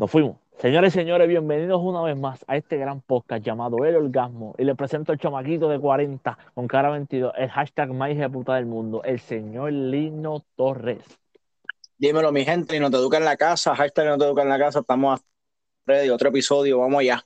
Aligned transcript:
Nos 0.00 0.10
fuimos. 0.10 0.38
Señores 0.56 0.94
y 0.94 0.98
señores, 0.98 1.28
bienvenidos 1.28 1.78
una 1.84 2.00
vez 2.00 2.16
más 2.16 2.42
a 2.48 2.56
este 2.56 2.78
gran 2.78 3.02
podcast 3.02 3.44
llamado 3.44 3.84
El 3.84 3.96
Orgasmo. 3.96 4.54
Y 4.56 4.64
les 4.64 4.74
presento 4.74 5.12
al 5.12 5.18
chamaquito 5.18 5.68
de 5.68 5.78
40 5.78 6.38
con 6.54 6.66
cara 6.66 6.88
22, 6.88 7.34
el 7.36 7.50
hashtag 7.50 7.92
más 7.92 8.10
puta 8.32 8.54
del 8.54 8.64
mundo, 8.64 9.02
el 9.04 9.20
señor 9.20 9.74
Lino 9.74 10.42
Torres. 10.56 11.04
Dímelo, 11.98 12.32
mi 12.32 12.46
gente, 12.46 12.78
y 12.78 12.80
no 12.80 12.90
te 12.90 12.96
educa 12.96 13.18
en 13.18 13.26
la 13.26 13.36
casa, 13.36 13.76
hashtag 13.76 14.06
no 14.06 14.16
te 14.16 14.24
educa 14.24 14.40
en 14.40 14.48
la 14.48 14.58
casa, 14.58 14.78
estamos 14.78 15.20
ready, 15.84 16.08
otro 16.08 16.30
episodio, 16.30 16.78
vamos 16.78 17.00
allá. 17.00 17.22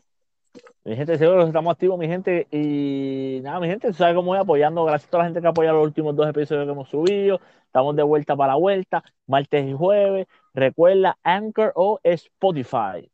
Mi 0.85 0.97
gente, 0.97 1.17
seguro 1.17 1.43
que 1.43 1.47
estamos 1.47 1.71
activos, 1.71 1.97
mi 1.97 2.09
gente. 2.09 2.49
Y 2.51 3.39
nada, 3.45 3.61
mi 3.61 3.69
gente, 3.69 3.93
sabe 3.93 4.17
cómo 4.17 4.33
voy 4.33 4.39
apoyando. 4.39 4.85
Gracias 4.85 5.07
a 5.07 5.11
toda 5.13 5.23
la 5.23 5.29
gente 5.29 5.41
que 5.41 5.47
apoya 5.47 5.73
los 5.73 5.85
últimos 5.85 6.17
dos 6.17 6.29
episodios 6.29 6.67
que 6.67 6.73
hemos 6.73 6.89
subido. 6.89 7.41
Estamos 7.67 7.95
de 7.95 8.03
vuelta 8.03 8.35
para 8.35 8.55
la 8.55 8.59
vuelta, 8.59 9.05
martes 9.29 9.65
y 9.65 9.73
jueves. 9.73 10.27
Recuerda 10.55 11.19
Anchor 11.23 11.73
o 11.75 12.01
Spotify. 12.03 13.11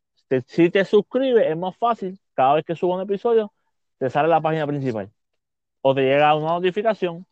Si 0.47 0.71
te 0.71 0.85
suscribes, 0.85 1.47
es 1.49 1.57
más 1.57 1.77
fácil. 1.77 2.21
Cada 2.35 2.55
vez 2.55 2.65
que 2.65 2.77
subo 2.77 2.95
un 2.95 3.01
episodio, 3.01 3.53
te 3.99 4.09
sale 4.11 4.29
la 4.29 4.41
página 4.41 4.67
principal. 4.67 5.11
O 5.81 5.95
te 5.95 6.03
llega 6.03 6.35
una 6.37 6.53
notificación. 6.53 7.27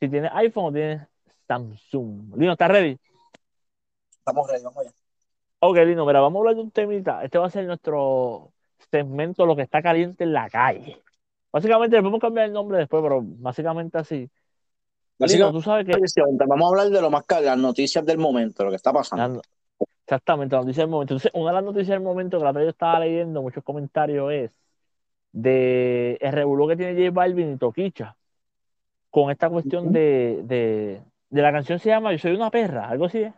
Si 0.00 0.08
tienes 0.08 0.30
iPhone 0.34 0.64
o 0.64 0.72
tienes 0.72 1.08
Samsung. 1.46 2.36
Lino, 2.36 2.52
¿estás 2.52 2.70
ready? 2.70 2.98
Estamos 4.10 4.50
ready, 4.50 4.64
vamos 4.64 4.78
allá. 4.78 4.90
Ok, 5.60 5.76
Lino, 5.76 6.06
mira, 6.06 6.20
vamos 6.20 6.38
a 6.38 6.40
hablar 6.40 6.54
de 6.56 6.62
un 6.62 6.70
temita. 6.70 7.22
Este 7.22 7.38
va 7.38 7.46
a 7.46 7.50
ser 7.50 7.66
nuestro 7.66 8.52
segmento 8.90 9.46
lo 9.46 9.54
que 9.54 9.62
está 9.62 9.82
caliente 9.82 10.24
en 10.24 10.32
la 10.32 10.48
calle. 10.48 11.02
Básicamente, 11.52 11.96
le 11.96 12.02
podemos 12.02 12.20
cambiar 12.20 12.46
el 12.46 12.52
nombre 12.52 12.78
después, 12.78 13.02
pero 13.02 13.20
básicamente 13.22 13.98
así. 13.98 14.30
Tú 15.18 15.62
sabes 15.62 15.86
que... 15.86 15.92
Vamos 16.46 16.66
a 16.66 16.68
hablar 16.68 16.90
de 16.90 17.00
lo 17.00 17.10
más 17.10 17.24
las 17.42 17.58
noticias 17.58 18.04
del 18.04 18.18
momento, 18.18 18.64
lo 18.64 18.70
que 18.70 18.76
está 18.76 18.92
pasando. 18.92 19.42
exactamente, 20.04 20.56
las 20.56 20.64
noticias 20.64 20.84
del 20.84 20.90
momento. 20.90 21.14
Entonces, 21.14 21.32
una 21.34 21.50
de 21.50 21.54
las 21.54 21.64
noticias 21.64 21.88
del 21.88 22.00
momento 22.00 22.38
que 22.38 22.44
la 22.44 22.52
yo 22.52 22.68
estaba 22.68 23.00
leyendo, 23.00 23.42
muchos 23.42 23.64
comentarios, 23.64 24.32
es 24.32 24.50
de 25.32 26.16
el 26.20 26.32
revuelo 26.32 26.68
que 26.68 26.76
tiene 26.76 26.94
J 26.94 27.10
Balvin 27.10 27.54
y 27.54 27.56
Toquicha 27.56 28.16
con 29.10 29.30
esta 29.30 29.48
cuestión 29.48 29.92
de, 29.92 30.42
de, 30.44 31.02
de, 31.30 31.42
la 31.42 31.52
canción 31.52 31.78
se 31.78 31.88
llama 31.88 32.12
Yo 32.12 32.18
soy 32.18 32.32
una 32.32 32.50
perra, 32.50 32.88
algo 32.88 33.06
así 33.06 33.22
es. 33.22 33.34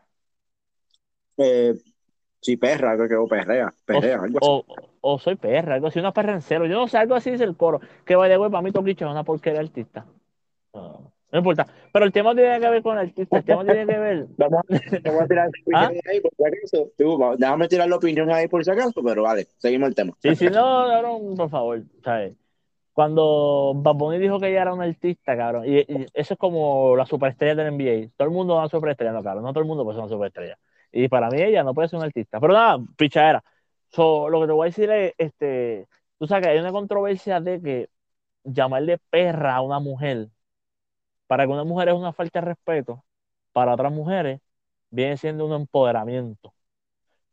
Eh, 1.38 1.74
Sí, 2.46 2.56
perra, 2.56 2.94
creo 2.94 3.08
que 3.08 3.16
o 3.16 3.26
perrea, 3.26 3.74
perrea, 3.84 4.20
o, 4.40 4.64
O, 5.00 5.18
soy 5.18 5.34
perra, 5.34 5.74
algo 5.74 5.88
así, 5.88 5.98
una 5.98 6.12
perra 6.12 6.32
en 6.32 6.42
cero. 6.42 6.66
Yo 6.66 6.76
no 6.76 6.86
sé, 6.86 6.96
algo 6.96 7.16
así 7.16 7.32
dice 7.32 7.42
el 7.42 7.56
coro. 7.56 7.80
Que 8.04 8.14
vaya, 8.14 8.36
güey, 8.36 8.52
para 8.52 8.62
mí 8.62 8.70
Toquicha 8.70 9.04
es 9.04 9.10
una 9.10 9.24
porquería 9.24 9.58
artista. 9.58 10.06
No, 10.72 11.12
no, 11.36 11.40
importa. 11.40 11.66
Pero 11.92 12.04
el 12.04 12.12
tema 12.12 12.34
tiene 12.34 12.60
que 12.60 12.70
ver 12.70 12.82
con 12.82 12.98
el 12.98 13.06
artista, 13.06 13.38
el 13.38 13.44
tema 13.44 13.64
tiene 13.64 13.86
que 13.86 13.98
ver. 13.98 14.26
Vamos, 14.36 14.62
a 14.68 15.26
tirar 15.26 15.50
¿Ah? 15.74 15.90
ahí 16.10 16.20
por 16.20 16.32
si 16.36 16.44
acaso. 16.44 17.36
déjame 17.38 17.68
tirar 17.68 17.88
la 17.88 17.96
opinión 17.96 18.30
ahí 18.30 18.48
por 18.48 18.64
si 18.64 18.70
acaso, 18.70 19.02
pero 19.02 19.22
vale, 19.22 19.46
seguimos 19.58 19.88
el 19.88 19.94
tema. 19.94 20.12
Sí, 20.20 20.34
sí, 20.34 20.46
no, 20.46 21.02
no, 21.02 21.36
por 21.36 21.50
favor, 21.50 21.82
¿sabes? 22.02 22.34
Cuando 22.92 23.74
Baboni 23.76 24.18
dijo 24.18 24.40
que 24.40 24.48
ella 24.48 24.62
era 24.62 24.72
una 24.72 24.84
artista, 24.84 25.36
cabrón, 25.36 25.64
y, 25.66 25.84
eso 26.14 26.34
es 26.34 26.38
como 26.38 26.96
la 26.96 27.04
superestrella 27.04 27.54
del 27.54 27.74
NBA. 27.74 28.12
Todo 28.16 28.28
el 28.28 28.34
mundo 28.34 28.54
es 28.54 28.58
una 28.60 28.68
superestrella, 28.68 29.12
no, 29.12 29.22
cabrón, 29.22 29.44
no 29.44 29.52
todo 29.52 29.60
el 29.60 29.66
mundo 29.66 29.84
puede 29.84 29.96
ser 29.96 30.04
una 30.04 30.14
superestrella. 30.14 30.58
Y 30.90 31.08
para 31.08 31.28
mí 31.28 31.42
ella 31.42 31.62
no 31.62 31.74
puede 31.74 31.88
ser 31.88 31.98
una 31.98 32.06
artista. 32.06 32.40
Pero 32.40 32.54
nada, 32.54 32.78
pichadera. 32.96 33.44
So, 33.90 34.30
lo 34.30 34.40
que 34.40 34.46
te 34.46 34.52
voy 34.52 34.64
a 34.64 34.70
decir 34.70 34.90
es, 34.90 35.12
este, 35.18 35.86
tú 36.18 36.26
sabes 36.26 36.46
que 36.46 36.52
hay 36.52 36.58
una 36.58 36.72
controversia 36.72 37.40
de 37.40 37.60
que 37.60 37.88
llamarle 38.44 38.98
perra 39.10 39.56
a 39.56 39.60
una 39.60 39.78
mujer, 39.78 40.28
para 41.26 41.46
que 41.46 41.52
una 41.52 41.64
mujer 41.64 41.88
es 41.88 41.94
una 41.94 42.12
falta 42.12 42.40
de 42.40 42.46
respeto, 42.46 43.04
para 43.52 43.74
otras 43.74 43.92
mujeres 43.92 44.40
viene 44.90 45.16
siendo 45.16 45.46
un 45.46 45.52
empoderamiento. 45.52 46.54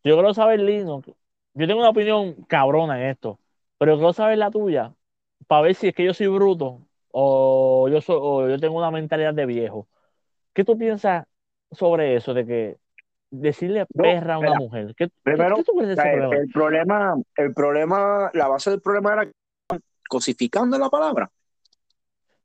Yo 0.03 0.15
quiero 0.15 0.33
saber, 0.33 0.59
Lino, 0.59 1.01
yo 1.53 1.67
tengo 1.67 1.79
una 1.79 1.89
opinión 1.89 2.33
cabrona 2.47 2.99
en 3.01 3.09
esto, 3.09 3.39
pero 3.77 3.95
quiero 3.95 4.13
saber 4.13 4.37
la 4.37 4.51
tuya, 4.51 4.93
para 5.47 5.61
ver 5.63 5.75
si 5.75 5.89
es 5.89 5.95
que 5.95 6.05
yo 6.05 6.13
soy 6.13 6.27
bruto 6.27 6.81
o 7.11 7.87
yo, 7.89 8.01
soy, 8.01 8.17
o 8.19 8.49
yo 8.49 8.59
tengo 8.59 8.77
una 8.77 8.91
mentalidad 8.91 9.33
de 9.33 9.45
viejo. 9.45 9.87
¿Qué 10.53 10.63
tú 10.63 10.77
piensas 10.77 11.25
sobre 11.71 12.15
eso, 12.15 12.33
de 12.33 12.45
que 12.45 12.77
decirle 13.29 13.85
perra 13.87 14.35
a 14.35 14.39
una 14.39 14.55
mujer. 14.55 14.93
¿Qué, 14.95 15.09
primero, 15.23 15.55
El 16.31 16.49
problema, 16.51 17.15
el 17.35 17.53
problema, 17.53 18.29
la 18.33 18.47
base 18.47 18.69
del 18.69 18.81
problema 18.81 19.13
era 19.13 19.31
cosificando 20.07 20.77
la 20.77 20.89
palabra. 20.89 21.29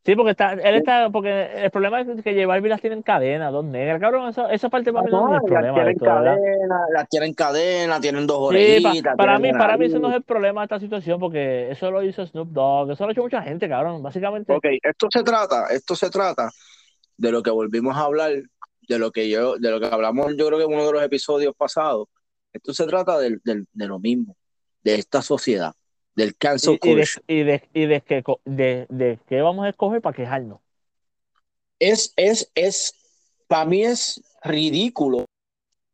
Sí, 0.08 0.16
porque 0.16 0.30
está, 0.30 0.54
él 0.54 0.76
está, 0.76 1.10
porque 1.10 1.50
el 1.64 1.70
problema 1.70 2.00
es 2.00 2.22
que 2.22 2.32
llevar 2.32 2.62
las 2.62 2.80
tienen 2.80 3.02
cadena, 3.02 3.50
dos 3.50 3.62
negras, 3.62 4.00
cabrón, 4.00 4.30
esa, 4.30 4.50
esa 4.50 4.70
parte 4.70 4.90
para 4.90 5.04
mí 5.04 5.10
no, 5.12 5.36
es 5.36 5.42
el 5.42 5.46
problema. 5.46 5.74
Tienen 5.74 5.98
cadena, 5.98 6.80
las 6.94 7.08
tienen 7.10 7.34
cadena, 7.34 8.00
tienen 8.00 8.26
dos 8.26 8.38
orejitas. 8.40 9.14
para 9.18 9.38
mí, 9.38 9.52
para 9.52 9.76
mí 9.76 9.84
ese 9.84 9.98
no 9.98 10.08
es 10.08 10.16
el 10.16 10.22
problema 10.22 10.62
de 10.62 10.64
esta 10.64 10.80
situación, 10.80 11.20
porque 11.20 11.70
eso 11.70 11.90
lo 11.90 12.02
hizo 12.02 12.24
Snoop 12.24 12.48
Dogg, 12.48 12.92
eso 12.92 13.04
lo 13.04 13.10
ha 13.10 13.12
hecho 13.12 13.20
mucha 13.20 13.42
gente, 13.42 13.68
cabrón, 13.68 14.02
básicamente. 14.02 14.50
Ok, 14.50 14.64
esto 14.82 15.08
se 15.12 15.22
trata, 15.22 15.66
esto 15.66 15.94
se 15.94 16.08
trata 16.08 16.48
de 17.18 17.30
lo 17.30 17.42
que 17.42 17.50
volvimos 17.50 17.94
a 17.94 18.04
hablar 18.04 18.32
de 18.88 18.98
lo 18.98 19.10
que 19.10 19.28
yo, 19.28 19.58
de 19.58 19.70
lo 19.70 19.78
que 19.78 19.88
hablamos, 19.88 20.34
yo 20.38 20.46
creo 20.46 20.56
que 20.56 20.64
en 20.64 20.72
uno 20.72 20.86
de 20.86 20.92
los 20.92 21.02
episodios 21.02 21.54
pasados. 21.54 22.08
Esto 22.50 22.72
se 22.72 22.86
trata 22.86 23.18
de, 23.18 23.38
lo 23.74 23.98
mismo, 23.98 24.38
de 24.82 24.94
esta 24.94 25.20
sociedad, 25.20 25.74
del 26.18 26.36
cancel 26.36 26.80
y, 26.82 26.88
y, 26.88 26.94
de, 27.44 27.68
y, 27.72 27.86
de, 27.86 28.00
que, 28.00 28.24
de, 28.44 29.18
qué 29.28 29.40
vamos 29.40 29.64
a 29.64 29.68
escoger 29.68 30.02
para 30.02 30.16
quejarnos. 30.16 30.58
Es, 31.78 32.12
es, 32.16 32.50
es, 32.56 32.92
para 33.46 33.64
mí 33.64 33.84
es 33.84 34.20
ridículo, 34.42 35.26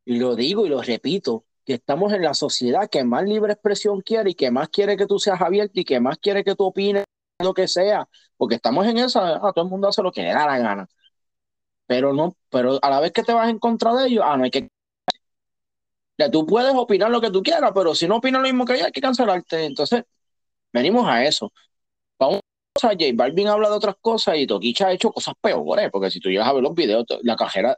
y 0.03 0.17
lo 0.17 0.35
digo 0.35 0.65
y 0.65 0.69
lo 0.69 0.81
repito, 0.81 1.45
que 1.63 1.75
estamos 1.75 2.11
en 2.11 2.23
la 2.23 2.33
sociedad 2.33 2.89
que 2.89 3.03
más 3.03 3.23
libre 3.23 3.53
expresión 3.53 4.01
quiere 4.01 4.31
y 4.31 4.35
que 4.35 4.49
más 4.49 4.69
quiere 4.69 4.97
que 4.97 5.05
tú 5.05 5.19
seas 5.19 5.39
abierto 5.41 5.79
y 5.79 5.85
que 5.85 5.99
más 5.99 6.17
quiere 6.17 6.43
que 6.43 6.55
tú 6.55 6.65
opines 6.65 7.03
lo 7.39 7.53
que 7.53 7.67
sea, 7.67 8.07
porque 8.35 8.55
estamos 8.55 8.87
en 8.87 8.97
esa, 8.97 9.35
a 9.35 9.53
todo 9.53 9.65
el 9.65 9.69
mundo 9.69 9.89
hace 9.89 10.01
lo 10.01 10.11
que 10.11 10.23
le 10.23 10.33
da 10.33 10.47
la 10.47 10.57
gana 10.57 10.89
pero 11.87 12.13
no, 12.13 12.35
pero 12.49 12.79
a 12.81 12.89
la 12.89 12.99
vez 12.99 13.11
que 13.11 13.23
te 13.23 13.33
vas 13.33 13.49
en 13.49 13.59
contra 13.59 13.93
de 13.93 14.07
ellos, 14.07 14.23
ah, 14.25 14.37
no 14.37 14.43
hay 14.43 14.51
que. 14.51 14.69
Ya, 16.17 16.31
tú 16.31 16.45
puedes 16.45 16.73
opinar 16.73 17.11
lo 17.11 17.19
que 17.19 17.29
tú 17.29 17.43
quieras, 17.43 17.71
pero 17.73 17.93
si 17.93 18.07
no 18.07 18.17
opinas 18.17 18.41
lo 18.41 18.47
mismo 18.47 18.65
que 18.65 18.73
ellos, 18.73 18.85
hay 18.85 18.91
que 18.91 19.01
cancelarte. 19.01 19.65
Entonces, 19.65 20.03
venimos 20.71 21.07
a 21.07 21.25
eso. 21.25 21.51
Vamos 22.17 22.39
a 22.81 22.89
J 22.89 23.05
Balvin 23.13 23.47
habla 23.47 23.69
de 23.69 23.75
otras 23.75 23.95
cosas 24.01 24.37
y 24.37 24.47
Toquicha 24.47 24.87
ha 24.87 24.91
hecho 24.91 25.11
cosas 25.11 25.33
peores, 25.41 25.89
porque 25.91 26.11
si 26.11 26.19
tú 26.19 26.29
llegas 26.29 26.47
a 26.47 26.53
ver 26.53 26.63
los 26.63 26.75
videos, 26.75 27.05
la 27.23 27.35
cajera, 27.35 27.77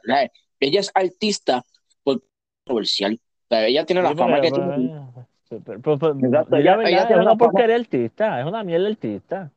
ella 0.60 0.80
es 0.80 0.90
artista 0.94 1.62
controversial. 2.02 3.18
ella 3.50 3.84
tiene 3.86 4.02
la 4.02 4.14
fama 4.14 4.40
que 4.40 4.50
tiene. 4.50 4.92
ella, 6.84 7.02
es 7.08 7.16
una 7.16 7.36
porquería 7.36 7.76
artista, 7.76 8.40
es 8.40 8.46
una 8.46 8.64
mierda 8.64 8.88
artista 8.88 9.52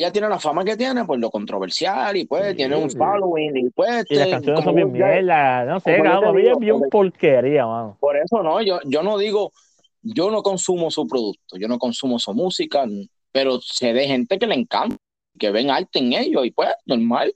ella 0.00 0.10
tiene 0.10 0.28
la 0.30 0.38
fama 0.38 0.64
que 0.64 0.78
tiene 0.78 1.04
por 1.04 1.18
lo 1.18 1.30
controversial 1.30 2.16
y 2.16 2.24
pues 2.24 2.56
tiene 2.56 2.74
un 2.74 2.90
following 2.90 3.54
y 3.54 3.70
pues 3.70 4.06
y 4.08 4.14
las 4.14 4.24
este, 4.24 4.30
canciones 4.30 4.64
son 4.64 4.74
bien 4.74 4.92
mierda 4.92 5.64
no 5.66 5.78
sé 5.78 6.00
cabrón, 6.02 6.58
bien 6.58 6.80
porquería 6.90 7.66
mano. 7.66 7.98
por 8.00 8.16
eso 8.16 8.42
no 8.42 8.62
yo, 8.62 8.80
yo 8.86 9.02
no 9.02 9.18
digo 9.18 9.52
yo 10.02 10.30
no 10.30 10.42
consumo 10.42 10.90
su 10.90 11.06
producto 11.06 11.58
yo 11.58 11.68
no 11.68 11.78
consumo 11.78 12.18
su 12.18 12.32
música 12.32 12.86
pero 13.30 13.60
sé 13.60 13.92
de 13.92 14.06
gente 14.06 14.38
que 14.38 14.46
le 14.46 14.54
encanta 14.54 14.96
que 15.38 15.50
ven 15.50 15.70
arte 15.70 15.98
en 15.98 16.14
ellos 16.14 16.46
y 16.46 16.50
pues 16.50 16.70
normal 16.86 17.34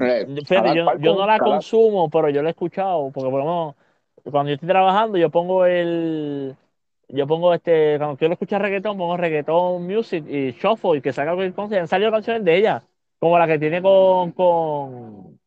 eh, 0.00 0.26
yo, 0.26 0.98
yo, 0.98 1.14
no 1.14 1.26
la 1.26 1.38
consumo 1.38 2.08
pero 2.08 2.30
yo 2.30 2.42
la 2.42 2.48
he 2.48 2.52
escuchado 2.52 3.10
porque 3.12 3.30
por 3.30 3.40
ejemplo 3.40 3.76
cuando 4.30 4.48
yo 4.48 4.54
estoy 4.54 4.68
trabajando 4.70 5.18
yo 5.18 5.28
pongo 5.28 5.66
el 5.66 6.56
yo 7.14 7.26
pongo 7.26 7.54
este, 7.54 7.96
cuando 7.98 8.16
quiero 8.16 8.34
escuchar 8.34 8.60
reggaetón, 8.60 8.98
pongo 8.98 9.16
reggaetón 9.16 9.86
music 9.86 10.24
y 10.28 10.52
shuffle 10.52 10.98
y 10.98 11.00
que 11.00 11.12
salga 11.12 11.34
cualquier 11.34 11.54
cosa. 11.54 11.80
Han 11.80 11.88
salido 11.88 12.10
canciones 12.10 12.44
de 12.44 12.56
ella, 12.56 12.84
como 13.18 13.38
la 13.38 13.46
que 13.46 13.58
tiene 13.58 13.80
con, 13.80 14.32
con, 14.32 15.38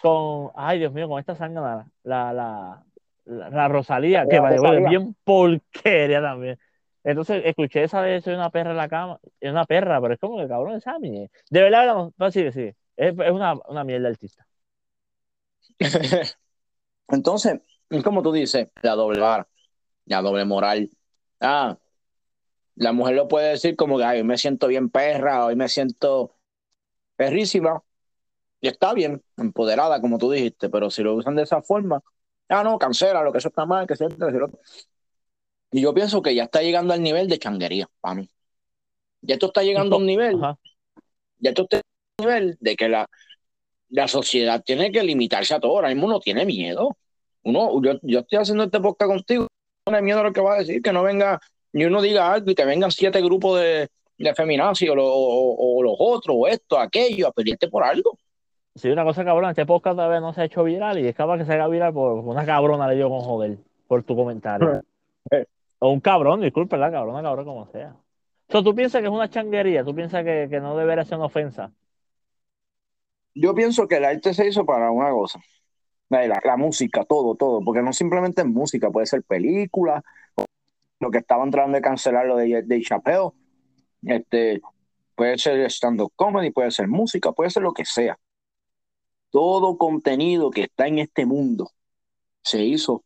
con, 0.00 0.50
ay 0.54 0.78
Dios 0.78 0.92
mío, 0.92 1.08
con 1.08 1.20
esta 1.20 1.34
sangre, 1.34 1.60
la, 2.04 2.32
la, 2.32 2.84
la, 3.26 3.68
Rosalía, 3.68 4.26
que 4.26 4.40
vale, 4.40 4.56
es 4.56 4.88
bien 4.88 5.14
porquería 5.24 6.22
también. 6.22 6.58
Entonces 7.04 7.42
escuché 7.44 7.82
esa 7.84 8.00
de 8.00 8.20
soy 8.20 8.34
una 8.34 8.50
perra 8.50 8.70
en 8.70 8.76
la 8.76 8.88
cama, 8.88 9.18
es 9.40 9.50
una 9.50 9.66
perra, 9.66 10.00
pero 10.00 10.14
es 10.14 10.20
como 10.20 10.38
que 10.38 10.48
cabrón 10.48 10.76
es 10.76 10.86
a 10.86 10.98
mí. 10.98 11.28
De 11.50 11.62
verdad, 11.62 11.86
no, 11.86 12.12
no 12.16 12.30
sí, 12.30 12.50
sí, 12.52 12.72
es, 12.96 13.18
es 13.18 13.30
una, 13.30 13.54
una 13.68 13.84
mierda 13.84 14.08
artista. 14.08 14.46
Entonces, 17.08 17.60
como 18.02 18.22
tú 18.22 18.32
dices, 18.32 18.68
la 18.82 18.92
doble 18.92 19.20
vara 19.20 19.46
ya 20.06 20.22
doble 20.22 20.44
moral. 20.44 20.90
Ah, 21.40 21.78
la 22.76 22.92
mujer 22.92 23.14
lo 23.16 23.28
puede 23.28 23.50
decir 23.50 23.76
como 23.76 23.98
que 23.98 24.04
hoy 24.04 24.22
me 24.24 24.38
siento 24.38 24.66
bien 24.68 24.90
perra, 24.90 25.46
hoy 25.46 25.56
me 25.56 25.68
siento 25.68 26.36
perrísima. 27.16 27.82
Y 28.60 28.68
está 28.68 28.94
bien, 28.94 29.22
empoderada, 29.36 30.00
como 30.00 30.18
tú 30.18 30.30
dijiste, 30.30 30.68
pero 30.70 30.90
si 30.90 31.02
lo 31.02 31.14
usan 31.14 31.36
de 31.36 31.42
esa 31.42 31.62
forma, 31.62 32.02
ah, 32.48 32.62
no, 32.64 32.78
cancela, 32.78 33.22
lo 33.22 33.32
que 33.32 33.38
eso 33.38 33.48
está 33.48 33.66
mal, 33.66 33.86
que 33.86 33.96
se 33.96 34.06
Y 35.72 35.80
yo 35.82 35.94
pienso 35.94 36.22
que 36.22 36.34
ya 36.34 36.44
está 36.44 36.62
llegando 36.62 36.94
al 36.94 37.02
nivel 37.02 37.28
de 37.28 37.38
changuería, 37.38 37.88
para 38.00 38.14
mí. 38.16 38.30
Ya 39.22 39.34
esto 39.34 39.46
está 39.46 39.62
llegando 39.62 39.96
a 39.96 39.98
un 39.98 40.06
nivel, 40.06 40.38
ya 41.38 41.50
esto 41.50 41.62
está 41.62 41.78
a 41.78 41.80
un 42.18 42.26
nivel 42.26 42.56
de 42.60 42.76
que 42.76 42.88
la, 42.88 43.08
la 43.90 44.08
sociedad 44.08 44.62
tiene 44.64 44.92
que 44.92 45.02
limitarse 45.02 45.54
a 45.54 45.60
todo. 45.60 45.72
Ahora 45.76 45.88
mismo 45.88 46.06
uno 46.06 46.20
tiene 46.20 46.46
miedo. 46.46 46.96
Uno, 47.44 47.82
yo, 47.82 47.98
yo 48.02 48.20
estoy 48.20 48.38
haciendo 48.38 48.64
este 48.64 48.80
podcast 48.80 49.10
contigo 49.10 49.48
no 49.90 50.02
miedo 50.02 50.20
a 50.20 50.22
lo 50.22 50.32
que 50.32 50.40
va 50.40 50.54
a 50.54 50.58
decir, 50.58 50.80
que 50.80 50.92
no 50.92 51.02
venga, 51.02 51.40
ni 51.72 51.84
uno 51.84 52.00
diga 52.00 52.32
algo 52.32 52.50
y 52.50 52.54
te 52.54 52.64
vengan 52.64 52.90
siete 52.90 53.20
grupos 53.20 53.60
de, 53.60 53.88
de 54.18 54.34
feminazis 54.34 54.90
o, 54.90 54.94
o, 54.96 55.82
los 55.82 55.96
otros, 55.98 56.36
o 56.38 56.46
esto, 56.46 56.78
aquello, 56.78 57.28
a 57.28 57.32
pedirte 57.32 57.68
por 57.68 57.82
algo. 57.82 58.16
Sí, 58.74 58.88
una 58.88 59.04
cosa 59.04 59.24
cabrón, 59.24 59.50
este 59.50 59.66
podcast 59.66 59.96
todavía 59.96 60.20
no 60.20 60.32
se 60.32 60.42
ha 60.42 60.44
hecho 60.44 60.64
viral 60.64 60.98
y 60.98 61.06
es 61.06 61.14
capaz 61.14 61.38
que 61.38 61.44
se 61.44 61.52
haga 61.52 61.68
viral 61.68 61.92
por 61.92 62.20
una 62.20 62.46
cabrona 62.46 62.88
le 62.88 62.96
dio 62.96 63.10
con 63.10 63.20
joder 63.20 63.58
por 63.86 64.02
tu 64.02 64.16
comentario. 64.16 64.82
o 65.78 65.90
un 65.90 66.00
cabrón, 66.00 66.40
disculpe, 66.40 66.78
la 66.78 66.90
cabrona, 66.90 67.22
cabrón, 67.22 67.44
como 67.44 67.66
sea. 67.66 67.94
O 68.50 68.62
tú 68.62 68.74
piensas 68.74 69.00
que 69.00 69.08
es 69.08 69.12
una 69.12 69.28
changuería, 69.28 69.84
tú 69.84 69.94
piensas 69.94 70.24
que, 70.24 70.46
que 70.48 70.60
no 70.60 70.76
debería 70.76 71.04
ser 71.04 71.18
una 71.18 71.26
ofensa. 71.26 71.72
Yo 73.34 73.54
pienso 73.54 73.88
que 73.88 73.96
el 73.96 74.04
arte 74.04 74.32
se 74.32 74.46
hizo 74.46 74.64
para 74.64 74.90
una 74.90 75.10
cosa. 75.10 75.40
La, 76.12 76.40
la, 76.44 76.56
música, 76.58 77.04
todo, 77.04 77.34
todo, 77.36 77.64
porque 77.64 77.80
no 77.80 77.92
simplemente 77.92 78.42
es 78.42 78.46
música, 78.46 78.90
puede 78.90 79.06
ser 79.06 79.22
película, 79.22 80.04
lo 81.00 81.10
que 81.10 81.18
estaban 81.18 81.50
tratando 81.50 81.76
de 81.76 81.82
cancelar 81.82 82.26
lo 82.26 82.36
de, 82.36 82.62
de 82.62 82.82
Chappelle, 82.82 83.30
este, 84.02 84.60
puede 85.14 85.38
ser 85.38 85.58
stand-up 85.70 86.12
comedy, 86.14 86.50
puede 86.50 86.70
ser 86.70 86.86
música, 86.86 87.32
puede 87.32 87.50
ser 87.50 87.62
lo 87.62 87.72
que 87.72 87.84
sea. 87.84 88.18
Todo 89.30 89.78
contenido 89.78 90.50
que 90.50 90.64
está 90.64 90.86
en 90.86 90.98
este 90.98 91.24
mundo 91.24 91.70
se 92.42 92.62
hizo 92.62 93.02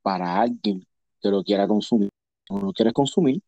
para 0.00 0.40
alguien 0.40 0.86
que 1.20 1.28
lo 1.28 1.42
quiera 1.42 1.66
consumir. 1.66 2.10
No 2.48 2.60
lo 2.60 2.72
quieres 2.72 2.92
consumir, 2.92 3.42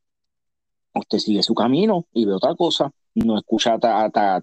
usted 0.94 1.18
sigue 1.18 1.42
su 1.42 1.54
camino 1.54 2.06
y 2.12 2.24
ve 2.24 2.32
otra 2.32 2.54
cosa. 2.54 2.90
No 3.14 3.38
escucha 3.38 3.78
a, 3.80 4.10
a, 4.12 4.42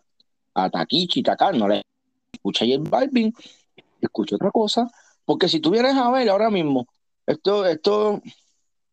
a, 0.54 0.70
Takichi, 0.70 1.24
Takar, 1.24 1.56
no 1.56 1.68
le 1.68 1.84
escucha 2.32 2.66
a 2.66 2.68
J 2.68 2.90
Balvin, 2.90 3.34
escucha 4.08 4.36
otra 4.36 4.52
cosa. 4.52 4.88
Porque 5.26 5.48
si 5.50 5.60
tú 5.60 5.72
vienes 5.72 5.96
a 5.96 6.12
ver 6.12 6.30
ahora 6.30 6.50
mismo, 6.50 6.88
esto, 7.26 7.66
esto 7.66 8.22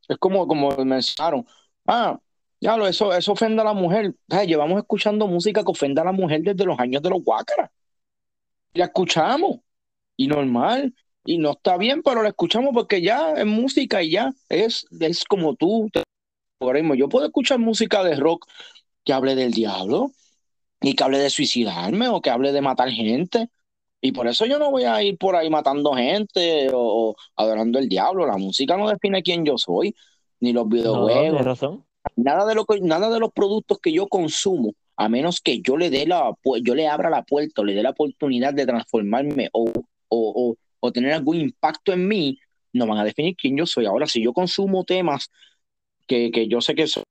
es 0.09 0.19
como, 0.19 0.47
como 0.47 0.71
mencionaron, 0.85 1.47
ah, 1.87 2.19
ya 2.61 2.77
lo, 2.77 2.87
eso, 2.87 3.13
eso 3.13 3.33
ofende 3.33 3.63
a 3.63 3.65
la 3.65 3.73
mujer. 3.75 4.15
llevamos 4.47 4.79
escuchando 4.79 5.27
música 5.27 5.63
que 5.63 5.71
ofende 5.71 6.01
a 6.01 6.05
la 6.05 6.13
mujer 6.13 6.43
desde 6.43 6.65
los 6.65 6.79
años 6.79 7.03
de 7.03 7.11
los 7.11 7.23
guácaras. 7.23 7.71
La 8.75 8.87
escuchamos. 8.87 9.61
Y 10.17 10.27
normal. 10.29 10.95
Y 11.25 11.39
no 11.39 11.53
está 11.53 11.77
bien, 11.77 12.03
pero 12.03 12.23
la 12.23 12.31
escuchamos 12.31 12.71
porque 12.75 13.03
ya 13.03 13.33
es 13.35 13.47
música 13.47 14.03
y 14.03 14.13
ya 14.13 14.33
es, 14.49 14.87
es 14.99 15.25
como 15.25 15.55
tú. 15.57 15.91
Por 16.59 16.77
ejemplo, 16.77 16.97
yo 16.97 17.09
puedo 17.09 17.27
escuchar 17.27 17.59
música 17.59 18.03
de 18.03 18.17
rock 18.17 18.47
que 19.05 19.13
hable 19.13 19.35
del 19.35 19.53
diablo 19.53 20.13
y 20.81 20.95
que 20.95 21.05
hable 21.05 21.19
de 21.19 21.31
suicidarme 21.31 22.09
o 22.09 22.21
que 22.21 22.31
hable 22.31 22.53
de 22.53 22.61
matar 22.63 22.91
gente. 22.91 23.51
Y 24.01 24.13
por 24.13 24.29
eso 24.29 24.47
yo 24.47 24.59
no 24.59 24.71
voy 24.71 24.85
a 24.85 25.03
ir 25.03 25.19
por 25.19 25.35
ahí 25.35 25.51
matando 25.51 25.93
gente 25.95 26.71
o, 26.73 27.17
adorando 27.37 27.79
el 27.79 27.89
diablo. 27.89 28.27
La 28.27 28.37
música 28.37 28.77
no 28.77 28.89
define 28.89 29.23
quién 29.23 29.45
yo 29.45 29.59
soy, 29.59 29.95
ni 30.41 30.53
los 30.53 30.69
videojuegos. 30.69 31.45
razón. 31.45 31.85
Nada 32.17 32.47
de, 32.47 32.55
lo 32.55 32.65
nada 32.81 33.11
de 33.11 33.19
los 33.19 33.33
productos 33.33 33.79
que 33.81 33.93
yo 33.93 34.07
consumo, 34.07 34.73
a 34.97 35.09
menos 35.09 35.41
que 35.41 35.61
yo 35.61 35.77
le 35.77 35.91
dé 35.91 36.07
la, 36.07 36.33
yo 36.63 36.75
le 36.75 36.87
abra 36.87 37.11
la 37.11 37.23
puerta 37.23 37.61
o 37.61 37.65
le 37.65 37.75
dé 37.75 37.83
la 37.83 37.91
oportunidad 37.91 38.55
de 38.55 38.67
transformarme 38.67 39.49
o, 39.53 39.71
o, 40.09 40.55
o, 40.81 40.93
tener 40.93 41.13
algún 41.13 41.37
impacto 41.37 41.93
en 41.93 42.07
mí, 42.09 42.39
no 42.73 42.87
van 42.87 42.99
a 42.99 43.05
definir 43.05 43.37
quién 43.37 43.57
yo 43.57 43.67
soy. 43.67 43.87
Ahora, 43.87 44.07
si 44.07 44.23
yo 44.23 44.33
consumo 44.33 44.85
temas 44.85 45.31
que, 46.07 46.31
que 46.31 46.49
yo 46.49 46.61
sé 46.61 46.75
que 46.75 46.87
son 46.87 47.05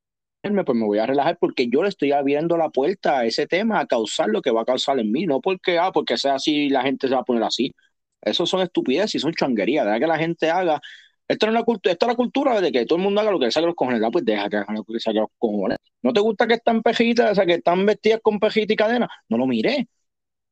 pues 0.65 0.77
me 0.77 0.85
voy 0.85 0.99
a 0.99 1.05
relajar 1.05 1.37
porque 1.39 1.67
yo 1.69 1.83
le 1.83 1.89
estoy 1.89 2.11
abriendo 2.11 2.57
la 2.57 2.69
puerta 2.69 3.19
a 3.19 3.25
ese 3.25 3.47
tema 3.47 3.79
a 3.79 3.87
causar 3.87 4.29
lo 4.29 4.41
que 4.41 4.51
va 4.51 4.61
a 4.61 4.65
causar 4.65 4.99
en 4.99 5.11
mí, 5.11 5.25
no 5.25 5.41
porque, 5.41 5.79
ah, 5.79 5.91
porque 5.91 6.17
sea 6.17 6.35
así 6.35 6.69
la 6.69 6.83
gente 6.83 7.07
se 7.07 7.15
va 7.15 7.21
a 7.21 7.23
poner 7.23 7.43
así. 7.43 7.73
Eso 8.21 8.45
son 8.45 8.61
estupideces 8.61 9.15
y 9.15 9.19
son 9.19 9.33
changuerías. 9.33 9.85
Deja 9.85 9.99
que 9.99 10.07
la 10.07 10.17
gente 10.17 10.49
haga 10.49 10.81
esto 11.27 11.47
es 11.47 11.53
la 11.53 11.63
cultura, 11.63 11.91
esta 11.91 12.05
es 12.05 12.11
la 12.11 12.15
cultura 12.15 12.61
de 12.61 12.71
que 12.71 12.85
todo 12.85 12.97
el 12.97 13.03
mundo 13.03 13.19
haga 13.19 13.31
lo 13.31 13.39
que 13.39 13.45
le 13.45 13.51
saque 13.51 13.65
los 13.65 13.75
cojones. 13.75 14.01
pues 14.11 14.23
deja 14.23 14.49
que 14.49 14.57
hagan 14.57 14.75
lo 14.75 14.83
que 14.83 14.99
saque 14.99 15.19
los 15.19 15.29
cojones. 15.37 15.77
¿No 16.01 16.13
te 16.13 16.21
gusta 16.21 16.47
que 16.47 16.53
están 16.53 16.81
pejitas, 16.81 17.31
o 17.31 17.35
sea, 17.35 17.45
que 17.45 17.55
están 17.55 17.85
vestidas 17.85 18.21
con 18.23 18.39
pejita 18.39 18.73
y 18.73 18.75
cadena? 18.77 19.09
No 19.27 19.37
lo 19.37 19.45
mire. 19.45 19.89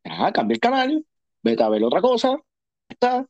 Ah, 0.04 0.32
cambia 0.34 0.56
el 0.56 0.60
canal, 0.60 1.06
vete 1.44 1.64
a 1.64 1.70
ver 1.70 1.84
otra 1.84 2.02
cosa. 2.02 2.38
Está. 2.90 3.28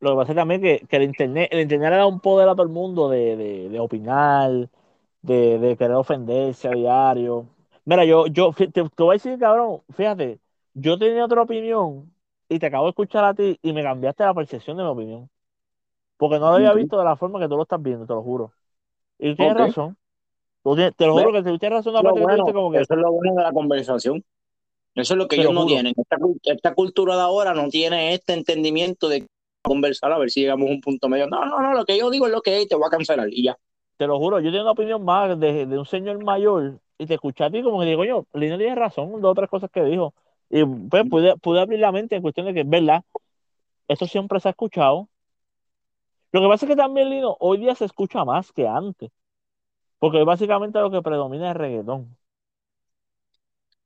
Lo 0.00 0.12
que 0.12 0.16
pasa 0.16 0.32
es 0.32 0.36
también 0.36 0.62
que, 0.62 0.86
que 0.88 0.96
el 0.96 1.02
internet, 1.04 1.48
el 1.52 1.60
internet 1.60 1.90
le 1.90 1.96
da 1.98 2.06
un 2.06 2.20
poder 2.20 2.48
a 2.48 2.52
todo 2.54 2.64
el 2.64 2.70
mundo 2.70 3.10
de, 3.10 3.36
de, 3.36 3.68
de 3.68 3.80
opinar, 3.80 4.70
de, 5.22 5.58
de, 5.58 5.76
querer 5.76 5.96
ofenderse 5.96 6.68
a 6.68 6.72
diario. 6.72 7.46
Mira, 7.84 8.04
yo, 8.04 8.26
yo 8.26 8.52
te, 8.52 8.68
te, 8.68 8.82
voy 8.98 9.10
a 9.10 9.12
decir, 9.14 9.38
cabrón, 9.38 9.82
fíjate, 9.94 10.38
yo 10.74 10.98
tenía 10.98 11.24
otra 11.24 11.42
opinión 11.42 12.12
y 12.48 12.58
te 12.58 12.66
acabo 12.66 12.84
de 12.84 12.90
escuchar 12.90 13.24
a 13.24 13.34
ti 13.34 13.58
y 13.62 13.72
me 13.72 13.82
cambiaste 13.82 14.24
la 14.24 14.34
percepción 14.34 14.76
de 14.76 14.82
mi 14.82 14.88
opinión. 14.88 15.30
Porque 16.16 16.38
no 16.38 16.50
lo 16.50 16.56
había 16.56 16.74
visto 16.74 16.98
de 16.98 17.04
la 17.04 17.16
forma 17.16 17.40
que 17.40 17.48
tú 17.48 17.56
lo 17.56 17.62
estás 17.62 17.80
viendo, 17.80 18.06
te 18.06 18.12
lo 18.12 18.22
juro. 18.22 18.52
Y 19.18 19.34
tienes 19.34 19.56
razón. 19.56 19.96
te 20.62 21.06
lo 21.06 21.14
juro 21.14 21.32
que 21.32 21.42
tienes 21.42 21.70
razón. 21.70 21.94
como 22.52 22.70
que... 22.70 22.80
Eso 22.80 22.94
es 22.94 23.00
lo 23.00 23.12
bueno 23.12 23.34
de 23.34 23.42
la 23.42 23.52
conversación. 23.52 24.22
Eso 24.94 25.14
es 25.14 25.18
lo 25.18 25.28
que 25.28 25.36
ellos 25.36 25.52
no 25.52 25.66
tienen. 25.66 25.94
Esta, 26.42 26.74
cultura 26.74 27.16
de 27.16 27.22
ahora 27.22 27.54
no 27.54 27.68
tiene 27.68 28.14
este 28.14 28.32
entendimiento 28.34 29.08
de 29.08 29.26
conversar 29.62 30.12
a 30.12 30.18
ver 30.18 30.30
si 30.30 30.40
llegamos 30.40 30.68
a 30.68 30.72
un 30.72 30.80
punto 30.80 31.08
medio. 31.08 31.26
No, 31.26 31.44
no, 31.44 31.60
no, 31.60 31.74
lo 31.74 31.84
que 31.84 31.98
yo 31.98 32.10
digo 32.10 32.26
es 32.26 32.32
lo 32.32 32.42
que 32.42 32.60
es 32.60 32.68
te 32.68 32.74
voy 32.74 32.86
a 32.86 32.90
cancelar 32.90 33.28
y 33.30 33.44
ya. 33.44 33.56
Te 34.00 34.06
lo 34.06 34.16
juro, 34.18 34.40
yo 34.40 34.50
tengo 34.50 34.62
una 34.62 34.70
opinión 34.70 35.04
más 35.04 35.38
de, 35.38 35.66
un 35.78 35.84
señor 35.84 36.24
mayor 36.24 36.80
y 36.96 37.04
te 37.04 37.12
escuché 37.12 37.44
a 37.44 37.50
ti 37.50 37.62
como 37.62 37.80
que 37.80 37.84
digo, 37.84 38.02
yo, 38.06 38.24
Lino 38.32 38.56
tiene 38.56 38.74
razón, 38.74 39.20
dos 39.20 39.32
otras 39.32 39.50
cosas 39.50 39.68
que 39.70 39.84
dijo. 39.84 40.14
Y 40.48 40.64
pues 40.64 41.04
pude, 41.06 41.36
pude 41.36 41.60
abrir 41.60 41.80
la 41.80 41.92
mente 41.92 42.16
en 42.16 42.22
cuestión 42.22 42.46
de 42.46 42.54
que, 42.54 42.64
¿verdad? 42.64 43.04
Esto 43.88 44.06
siempre 44.06 44.40
se 44.40 44.48
ha 44.48 44.52
escuchado, 44.52 45.10
lo 46.32 46.40
que 46.40 46.48
pasa 46.48 46.64
es 46.64 46.70
que 46.70 46.76
también, 46.76 47.10
Lino, 47.10 47.36
hoy 47.40 47.58
día 47.58 47.74
se 47.74 47.84
escucha 47.84 48.24
más 48.24 48.52
que 48.52 48.66
antes. 48.66 49.10
Porque 49.98 50.24
básicamente 50.24 50.78
lo 50.78 50.90
que 50.90 51.02
predomina 51.02 51.50
es 51.50 51.56
reggaetón. 51.58 52.16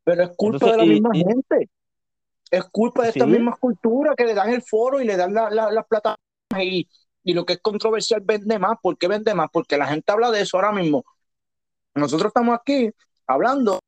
Pero 0.05 0.23
es 0.23 0.37
culpa 0.37 0.71
de 0.71 0.77
la 0.77 0.85
misma 0.85 1.11
gente. 1.13 1.71
Es 2.53 2.65
culpa 2.71 3.03
de 3.03 3.09
estas 3.09 3.27
mismas 3.27 3.59
culturas 3.59 4.15
que 4.17 4.27
le 4.27 4.35
dan 4.35 4.51
el 4.51 4.63
foro 4.63 5.01
y 5.01 5.07
le 5.07 5.17
dan 5.17 5.35
las 5.35 5.53
la, 5.53 5.83
plataformas 5.83 6.21
y, 6.63 6.89
lo 7.33 7.47
que 7.47 7.55
es 7.55 7.61
controversial 7.61 8.21
vende 8.23 8.59
más. 8.59 8.79
¿Por 8.83 8.99
qué 8.99 9.09
vende 9.09 9.35
más? 9.35 9.49
Porque 9.53 9.79
la 9.79 9.87
gente 9.87 10.13
habla 10.13 10.31
de 10.31 10.43
eso 10.43 10.57
ahora 10.57 10.73
mismo. 10.73 11.05
Nosotros 11.95 12.29
estamos 12.29 12.59
aquí 12.59 12.91
hablando. 13.27 13.81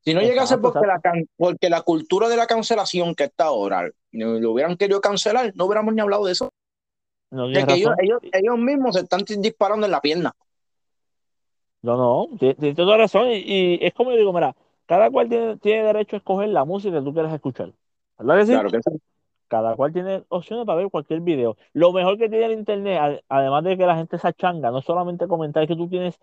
Si 0.00 0.14
no 0.14 0.20
llegase 0.20 0.58
porque 0.58 0.86
la, 0.86 1.00
porque 1.36 1.70
la 1.70 1.82
cultura 1.82 2.28
de 2.28 2.36
la 2.36 2.46
cancelación 2.46 3.14
que 3.14 3.24
está 3.24 3.44
ahora 3.44 3.90
lo 4.12 4.50
hubieran 4.52 4.76
querido 4.76 5.00
cancelar, 5.00 5.52
no 5.54 5.66
hubiéramos 5.66 5.94
ni 5.94 6.00
hablado 6.00 6.26
de 6.26 6.32
eso 6.32 6.50
ellos, 7.30 8.58
mismos 8.58 8.94
se 8.94 9.02
están 9.02 9.24
disparando 9.38 9.86
en 9.86 9.92
la 9.92 10.00
pierna. 10.00 10.32
No, 11.82 11.96
no, 11.96 12.36
tienes 12.38 12.76
toda 12.76 12.96
razón. 12.96 13.28
Y, 13.30 13.78
es 13.84 13.92
como 13.94 14.10
yo 14.10 14.18
digo, 14.18 14.32
mira, 14.32 14.54
cada 14.86 15.10
cual 15.10 15.28
tiene, 15.28 15.56
tiene, 15.58 15.84
derecho 15.84 16.16
a 16.16 16.18
escoger 16.18 16.48
la 16.48 16.64
música 16.64 16.98
que 16.98 17.04
tú 17.04 17.12
quieras 17.12 17.32
escuchar. 17.32 17.72
¿Verdad 18.18 18.38
que 18.38 18.46
sí? 18.46 18.52
Claro 18.52 18.70
que 18.70 18.82
sí. 18.82 19.00
Cada 19.48 19.76
cual 19.76 19.92
tiene 19.92 20.24
opciones 20.28 20.66
para 20.66 20.78
ver 20.78 20.90
cualquier 20.90 21.20
video. 21.20 21.56
Lo 21.72 21.92
mejor 21.92 22.18
que 22.18 22.28
tiene 22.28 22.46
el 22.46 22.52
internet, 22.52 23.22
además 23.28 23.64
de 23.64 23.76
que 23.76 23.86
la 23.86 23.96
gente 23.96 24.18
se 24.18 24.28
achanga, 24.28 24.70
no 24.70 24.82
solamente 24.82 25.28
comentar 25.28 25.66
que 25.66 25.76
tú 25.76 25.88
tienes 25.88 26.18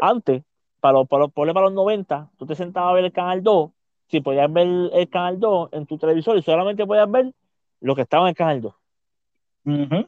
antes, 0.00 0.42
para 0.80 0.94
los, 0.98 1.08
para, 1.08 1.28
para 1.28 1.66
los 1.66 1.72
90, 1.74 2.30
tú 2.38 2.46
te 2.46 2.54
sentabas 2.56 2.90
a 2.90 2.94
ver 2.94 3.04
el 3.04 3.12
canal 3.12 3.42
2, 3.42 3.70
si 4.08 4.20
podías 4.20 4.52
ver 4.52 4.66
el 4.92 5.08
canal 5.08 5.38
2 5.38 5.68
en 5.72 5.86
tu 5.86 5.98
televisor 5.98 6.36
y 6.38 6.42
solamente 6.42 6.86
podías 6.86 7.10
ver 7.10 7.32
lo 7.80 7.94
que 7.94 8.02
estaba 8.02 8.24
en 8.24 8.30
el 8.30 8.36
canal 8.36 8.60
2 8.62 8.74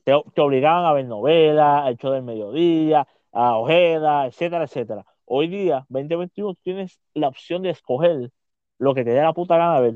te, 0.05 0.13
obligaban 0.43 0.85
a 0.85 0.93
ver 0.93 1.07
novelas, 1.07 1.89
el 1.89 1.97
show 1.97 2.13
del 2.13 2.23
mediodía, 2.23 3.07
a 3.33 3.57
Ojeda, 3.57 4.27
etcétera, 4.27 4.65
etcétera. 4.65 5.07
Hoy 5.25 5.49
día, 5.49 5.87
2021, 5.89 6.55
tienes 6.63 7.01
la 7.15 7.29
opción 7.29 7.63
de 7.63 7.71
escoger 7.71 8.31
lo 8.79 8.95
que 8.95 9.05
te 9.05 9.11
dé 9.11 9.23
la 9.23 9.33
puta 9.33 9.57
gana 9.57 9.81
ver. 9.81 9.95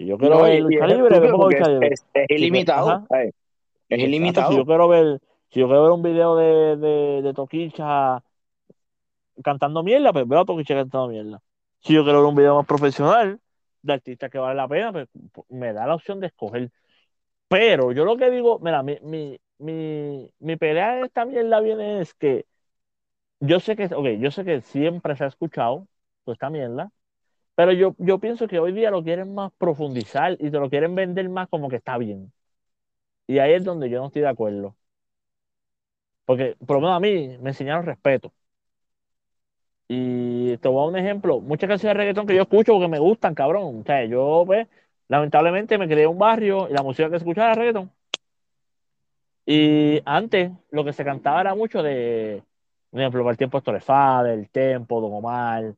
Si 0.00 0.06
yo 0.06 0.16
quiero 0.16 0.40
ver 0.40 0.62
lucha 0.62 0.86
libre, 0.86 1.90
Es, 1.90 2.06
ilimitado. 2.30 3.06
Es, 3.10 3.98
ilimitado. 3.98 4.50
si 4.50 4.56
yo 4.56 4.64
quiero 4.64 4.88
ver, 4.88 5.20
si 5.50 5.60
yo 5.60 5.66
quiero 5.66 5.82
ver 5.82 5.92
un 5.92 6.02
video 6.02 6.36
de, 6.36 6.76
de, 6.78 7.20
de 7.20 7.34
Toquicha 7.34 8.22
cantando 9.44 9.82
mierda, 9.82 10.10
pues 10.14 10.26
veo 10.26 10.40
a 10.40 10.44
Toquicha 10.46 10.74
cantando 10.74 11.08
mierda. 11.08 11.42
Si 11.80 11.92
yo 11.92 12.02
quiero 12.02 12.20
ver 12.20 12.28
un 12.30 12.34
video 12.34 12.56
más 12.56 12.64
profesional, 12.66 13.40
de 13.82 13.92
artista 13.92 14.30
que 14.30 14.38
vale 14.38 14.54
la 14.54 14.66
pena, 14.66 14.90
pues 14.90 15.06
me 15.50 15.74
da 15.74 15.86
la 15.86 15.96
opción 15.96 16.18
de 16.18 16.28
escoger. 16.28 16.70
Pero 17.48 17.92
yo 17.92 18.06
lo 18.06 18.16
que 18.16 18.30
digo, 18.30 18.58
mira, 18.58 18.82
mi, 18.82 18.96
mi, 19.02 19.38
mi, 19.58 20.32
mi 20.38 20.56
pelea 20.56 21.04
esta 21.04 21.26
mierda 21.26 21.60
viene 21.60 22.00
es 22.00 22.14
que 22.14 22.46
yo 23.38 23.60
sé 23.60 23.76
que, 23.76 23.84
ok, 23.84 24.18
yo 24.18 24.30
sé 24.30 24.46
que 24.46 24.62
siempre 24.62 25.14
se 25.14 25.24
ha 25.24 25.26
escuchado 25.26 25.86
toda 26.24 26.32
esta 26.32 26.48
mierda, 26.48 26.90
pero 27.60 27.72
yo, 27.72 27.94
yo 27.98 28.18
pienso 28.18 28.48
que 28.48 28.58
hoy 28.58 28.72
día 28.72 28.90
lo 28.90 29.02
quieren 29.04 29.34
más 29.34 29.52
profundizar 29.58 30.32
y 30.40 30.50
te 30.50 30.58
lo 30.58 30.70
quieren 30.70 30.94
vender 30.94 31.28
más 31.28 31.48
como 31.48 31.68
que 31.68 31.76
está 31.76 31.98
bien. 31.98 32.32
Y 33.26 33.38
ahí 33.38 33.52
es 33.54 33.64
donde 33.64 33.90
yo 33.90 34.00
no 34.00 34.06
estoy 34.08 34.22
de 34.22 34.28
acuerdo. 34.28 34.76
Porque, 36.24 36.56
por 36.66 36.76
lo 36.76 36.80
menos 36.82 36.96
a 36.96 37.00
mí, 37.00 37.36
me 37.42 37.50
enseñaron 37.50 37.84
respeto. 37.84 38.32
Y 39.88 40.56
te 40.58 40.68
a 40.68 40.70
un 40.70 40.96
ejemplo. 40.96 41.40
Muchas 41.40 41.68
canciones 41.68 41.94
de 41.96 41.98
reggaetón 41.98 42.26
que 42.26 42.36
yo 42.36 42.42
escucho 42.42 42.72
porque 42.72 42.88
me 42.88 42.98
gustan, 43.00 43.34
cabrón. 43.34 43.80
O 43.80 43.84
sea, 43.84 44.04
yo, 44.04 44.44
pues, 44.46 44.68
Lamentablemente 45.08 45.76
me 45.78 45.88
creé 45.88 46.06
un 46.06 46.18
barrio 46.18 46.68
y 46.70 46.72
la 46.72 46.82
música 46.84 47.10
que 47.10 47.16
escuchaba 47.16 47.48
era 47.48 47.56
reggaetón. 47.56 47.92
Y 49.46 50.00
antes 50.04 50.52
lo 50.70 50.84
que 50.84 50.92
se 50.92 51.04
cantaba 51.04 51.40
era 51.40 51.54
mucho 51.54 51.82
de, 51.82 52.42
por 52.90 53.00
ejemplo, 53.00 53.28
el 53.30 53.36
tiempo 53.36 53.58
Estorefade, 53.58 54.34
el 54.34 54.48
Tempo, 54.50 55.00
Don 55.00 55.12
Omar. 55.12 55.74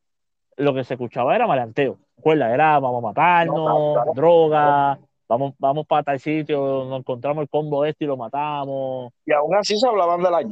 Lo 0.57 0.75
que 0.75 0.85
se 0.85 0.95
escuchaba 0.95 1.35
era 1.35 1.47
maleanteo. 1.47 1.99
Recuerda, 2.17 2.53
era 2.53 2.79
vamos 2.79 3.03
a 3.03 3.07
matarnos, 3.09 3.57
No, 3.57 4.13
droga, 4.15 4.99
vamos, 5.29 5.55
vamos 5.59 5.87
para 5.87 6.03
tal 6.03 6.21
sitio, 6.21 6.85
nos 6.89 7.01
encontramos 7.01 7.43
el 7.43 7.49
combo 7.49 7.85
este 7.85 8.05
y 8.05 8.09
lo 8.09 8.17
matamos. 8.17 9.13
Y 9.25 9.33
aún 9.33 9.55
así 9.55 9.77
se 9.79 9.87
hablaban 9.89 10.23
de 10.23 10.31
las 10.31 10.45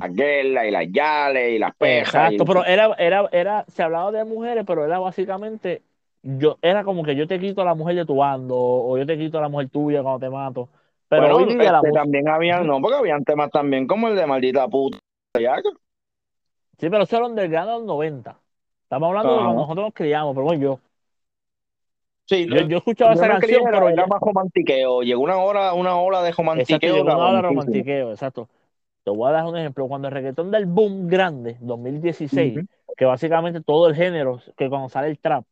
las 0.00 0.12
guerras 0.12 0.66
y 0.66 0.70
las 0.70 0.86
yales 0.90 1.52
y 1.52 1.58
las 1.58 1.74
pejas. 1.76 2.06
Exacto, 2.08 2.42
y- 2.42 2.46
pero 2.46 2.64
era, 2.64 2.94
era, 2.98 3.28
era, 3.32 3.64
se 3.68 3.82
hablaba 3.82 4.10
de 4.12 4.24
mujeres, 4.24 4.64
pero 4.66 4.84
era 4.84 4.98
básicamente, 4.98 5.82
yo, 6.22 6.58
era 6.62 6.84
como 6.84 7.04
que 7.04 7.14
yo 7.14 7.26
te 7.28 7.38
quito 7.38 7.62
a 7.62 7.64
la 7.64 7.74
mujer 7.74 7.94
de 7.96 8.04
tu 8.04 8.16
bando, 8.16 8.56
o 8.56 8.98
yo 8.98 9.06
te 9.06 9.16
quito 9.16 9.38
a 9.38 9.42
la 9.42 9.48
mujer 9.48 9.68
tuya 9.70 10.02
cuando 10.02 10.18
te 10.20 10.30
mato. 10.30 10.68
Pero 11.08 11.22
Bueno, 11.22 11.36
hoy 11.36 11.54
día 11.54 11.70
la 11.70 11.78
este, 11.78 11.92
también 11.92 12.28
habían, 12.28 12.66
no, 12.66 12.80
porque 12.80 12.96
habían 12.96 13.22
temas 13.24 13.50
también 13.50 13.86
como 13.86 14.08
el 14.08 14.16
de 14.16 14.26
maldita 14.26 14.66
puta. 14.68 14.98
ya 15.38 15.56
Sí, 16.78 16.90
pero 16.90 17.04
eso 17.04 17.16
era 17.16 17.26
underground 17.26 17.68
de 17.70 17.76
los 17.78 17.84
90. 17.86 18.36
Estamos 18.84 19.08
hablando 19.08 19.36
de 19.36 19.42
cuando 19.42 19.62
nosotros 19.62 19.86
nos 19.86 19.94
criamos, 19.94 20.34
pero 20.34 20.44
bueno, 20.44 20.62
yo, 20.62 20.80
Sí, 22.26 22.50
yo, 22.50 22.66
yo 22.68 22.78
escuchaba 22.78 23.12
yo 23.12 23.26
esa 23.26 23.28
crié, 23.38 23.58
canción, 23.58 23.68
pero 23.70 23.90
era 23.90 24.06
yo, 24.06 24.06
más 24.06 24.20
romantiqueo. 24.20 25.02
Llegó 25.02 25.22
una 25.22 25.36
hora, 25.38 25.74
una 25.74 25.96
ola 25.96 26.22
de 26.22 26.32
exacto, 26.52 26.88
romantiqueo. 26.88 26.90
llegó 26.90 27.12
una 27.12 27.26
hora 27.26 27.36
de 27.38 27.42
cabroncísimo. 27.42 27.42
romantiqueo, 27.42 28.10
exacto. 28.12 28.48
Te 29.04 29.10
voy 29.10 29.28
a 29.30 29.32
dar 29.32 29.44
un 29.46 29.56
ejemplo. 29.58 29.88
Cuando 29.88 30.08
el 30.08 30.14
reggaetón 30.14 30.50
del 30.50 30.66
boom 30.66 31.08
grande, 31.08 31.58
2016, 31.60 32.54
Ujú. 32.56 32.66
que 32.96 33.04
básicamente 33.06 33.62
todo 33.62 33.88
el 33.88 33.96
género, 33.96 34.40
que 34.56 34.68
cuando 34.68 34.88
sale 34.88 35.08
el 35.08 35.18
trap, 35.18 35.44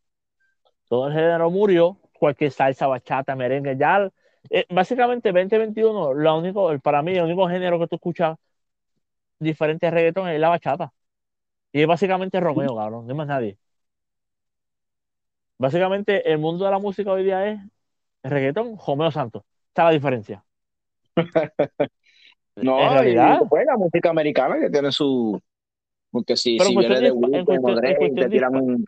todo 0.88 1.08
el 1.08 1.14
género 1.14 1.50
murió, 1.50 1.98
cualquier 2.18 2.52
salsa, 2.52 2.86
bachata, 2.88 3.36
merengue, 3.36 3.76
ya, 3.78 4.10
eh, 4.50 4.66
básicamente 4.70 5.32
2021, 5.32 6.14
lo 6.14 6.38
único, 6.38 6.78
para 6.80 7.02
mí, 7.02 7.12
el 7.14 7.24
único 7.24 7.48
género 7.48 7.78
que 7.78 7.88
tú 7.88 7.96
escuchas 7.96 8.36
diferente 9.38 9.86
de 9.86 9.90
reggaetón 9.92 10.28
es 10.28 10.40
la 10.40 10.48
bachata. 10.48 10.92
Y 11.72 11.82
es 11.82 11.86
básicamente 11.86 12.40
Romeo, 12.40 12.76
cabrón, 12.76 13.06
no 13.06 13.12
hay 13.12 13.16
más 13.16 13.26
nadie. 13.26 13.58
Básicamente, 15.58 16.30
el 16.32 16.38
mundo 16.38 16.64
de 16.64 16.70
la 16.70 16.78
música 16.78 17.12
hoy 17.12 17.24
día 17.24 17.48
es 17.48 17.60
el 18.22 18.30
reggaetón, 18.30 18.78
Romeo 18.86 19.10
Santos. 19.10 19.44
Está 19.68 19.84
la 19.84 19.90
diferencia. 19.92 20.44
No, 22.56 22.78
en 22.80 22.90
y 22.90 22.94
realidad. 22.94 23.40
pues 23.48 23.64
la 23.66 23.76
música 23.76 24.10
americana 24.10 24.58
que 24.60 24.70
tiene 24.70 24.92
su. 24.92 25.40
Porque 26.10 26.36
si, 26.36 26.58
Pero 26.58 26.68
si 26.70 26.76
viene 26.76 27.00
de 27.00 28.10
te 28.14 28.28
tiran 28.28 28.56
un. 28.56 28.84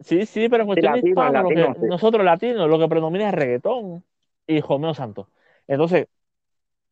Sí, 0.00 0.24
sí, 0.24 0.48
pero 0.48 0.62
en 0.62 0.66
cuestión 0.68 0.92
de 0.92 1.00
latino, 1.00 1.74
sí. 1.74 1.86
nosotros 1.86 2.24
latinos, 2.24 2.68
lo 2.70 2.78
que 2.78 2.88
predomina 2.88 3.28
es 3.28 3.34
reggaetón 3.34 4.04
y 4.46 4.60
Romeo 4.60 4.94
Santos. 4.94 5.26
Entonces, 5.66 6.08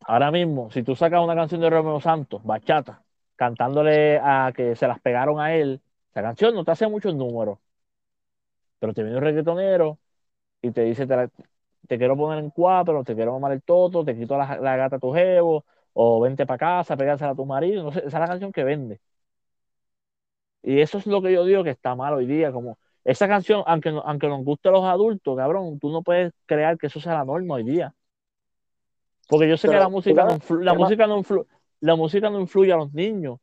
ahora 0.01 0.31
mismo, 0.31 0.71
si 0.71 0.83
tú 0.83 0.95
sacas 0.95 1.21
una 1.23 1.35
canción 1.35 1.61
de 1.61 1.69
Romeo 1.69 2.01
Santos, 2.01 2.43
bachata, 2.43 3.03
cantándole 3.39 4.19
a 4.21 4.53
que 4.55 4.75
se 4.77 4.87
las 4.87 5.01
pegaron 5.01 5.39
a 5.41 5.55
él, 5.55 5.81
esa 6.11 6.21
canción 6.23 6.53
no 6.55 6.65
te 6.65 6.71
hace 6.71 6.87
muchos 6.89 7.15
números. 7.15 7.59
Pero 8.79 8.93
te 8.93 9.03
viene 9.03 9.17
un 9.17 9.23
reggaetonero 9.23 9.99
y 10.61 10.71
te 10.71 10.83
dice, 10.83 11.07
te, 11.07 11.15
la- 11.17 11.29
te 11.87 11.97
quiero 11.99 12.17
poner 12.17 12.39
en 12.43 12.51
cuatro, 12.51 13.03
te 13.03 13.15
quiero 13.15 13.33
mamar 13.33 13.53
el 13.53 13.63
toto, 13.63 14.05
te 14.05 14.17
quito 14.17 14.37
la, 14.37 14.57
la 14.59 14.77
gata 14.77 14.97
a 14.97 14.99
tu 14.99 15.13
jevo, 15.13 15.65
o 15.93 16.21
vente 16.21 16.45
para 16.45 16.57
casa, 16.59 16.97
pégasela 16.97 17.31
a 17.31 17.35
tu 17.35 17.45
marido. 17.45 17.83
No 17.83 17.91
sé, 17.93 17.99
esa 17.99 18.07
es 18.09 18.13
la 18.15 18.27
canción 18.27 18.51
que 18.51 18.65
vende. 18.65 19.01
Y 20.61 20.81
eso 20.81 20.97
es 20.97 21.05
lo 21.07 21.21
que 21.21 21.31
yo 21.33 21.45
digo 21.45 21.63
que 21.63 21.69
está 21.71 21.95
mal 21.95 22.13
hoy 22.13 22.25
día. 22.25 22.51
Como 22.51 22.77
esa 23.03 23.27
canción, 23.27 23.63
aunque, 23.65 23.89
aunque 23.89 24.27
nos 24.27 24.43
guste 24.43 24.69
a 24.69 24.71
los 24.71 24.83
adultos, 24.85 25.37
cabrón, 25.37 25.79
tú 25.79 25.89
no 25.91 26.01
puedes 26.03 26.33
crear 26.45 26.77
que 26.77 26.87
eso 26.87 26.99
sea 26.99 27.13
la 27.15 27.25
norma 27.25 27.55
hoy 27.55 27.63
día. 27.63 27.93
Porque 29.27 29.47
yo 29.49 29.57
sé 29.57 29.69
que 29.69 29.77
la 29.77 29.89
música, 29.89 30.25
no 30.25 30.39
la, 30.61 30.73
música 30.73 31.07
no 31.07 31.17
influ- 31.19 31.45
la 31.81 31.95
música 31.95 32.29
no 32.29 32.39
influye 32.39 32.73
a 32.73 32.77
los 32.77 32.93
niños, 32.93 33.39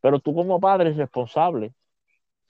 pero 0.00 0.20
tú 0.20 0.34
como 0.34 0.60
padre 0.60 0.86
eres 0.88 0.98
responsable. 0.98 1.74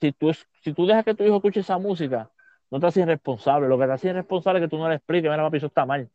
Si 0.01 0.11
tú, 0.13 0.29
es- 0.31 0.47
si 0.63 0.73
tú 0.73 0.85
dejas 0.87 1.05
que 1.05 1.15
tu 1.15 1.23
hijo 1.25 1.37
escuche 1.37 1.61
esa 1.61 1.77
música, 1.79 2.31
no 2.71 2.79
te 2.79 2.87
haces 2.87 3.03
irresponsable. 3.03 3.67
Lo 3.69 3.79
que 3.79 3.85
te 3.87 3.93
haces 3.93 4.11
irresponsable 4.11 4.59
es 4.61 4.65
que 4.65 4.69
tú 4.69 4.77
no 4.77 4.89
le 4.89 4.95
expliques, 4.95 5.31
mira, 5.31 5.43
papi, 5.43 5.57
eso 5.57 5.67
está 5.67 5.85
mal. 5.87 6.09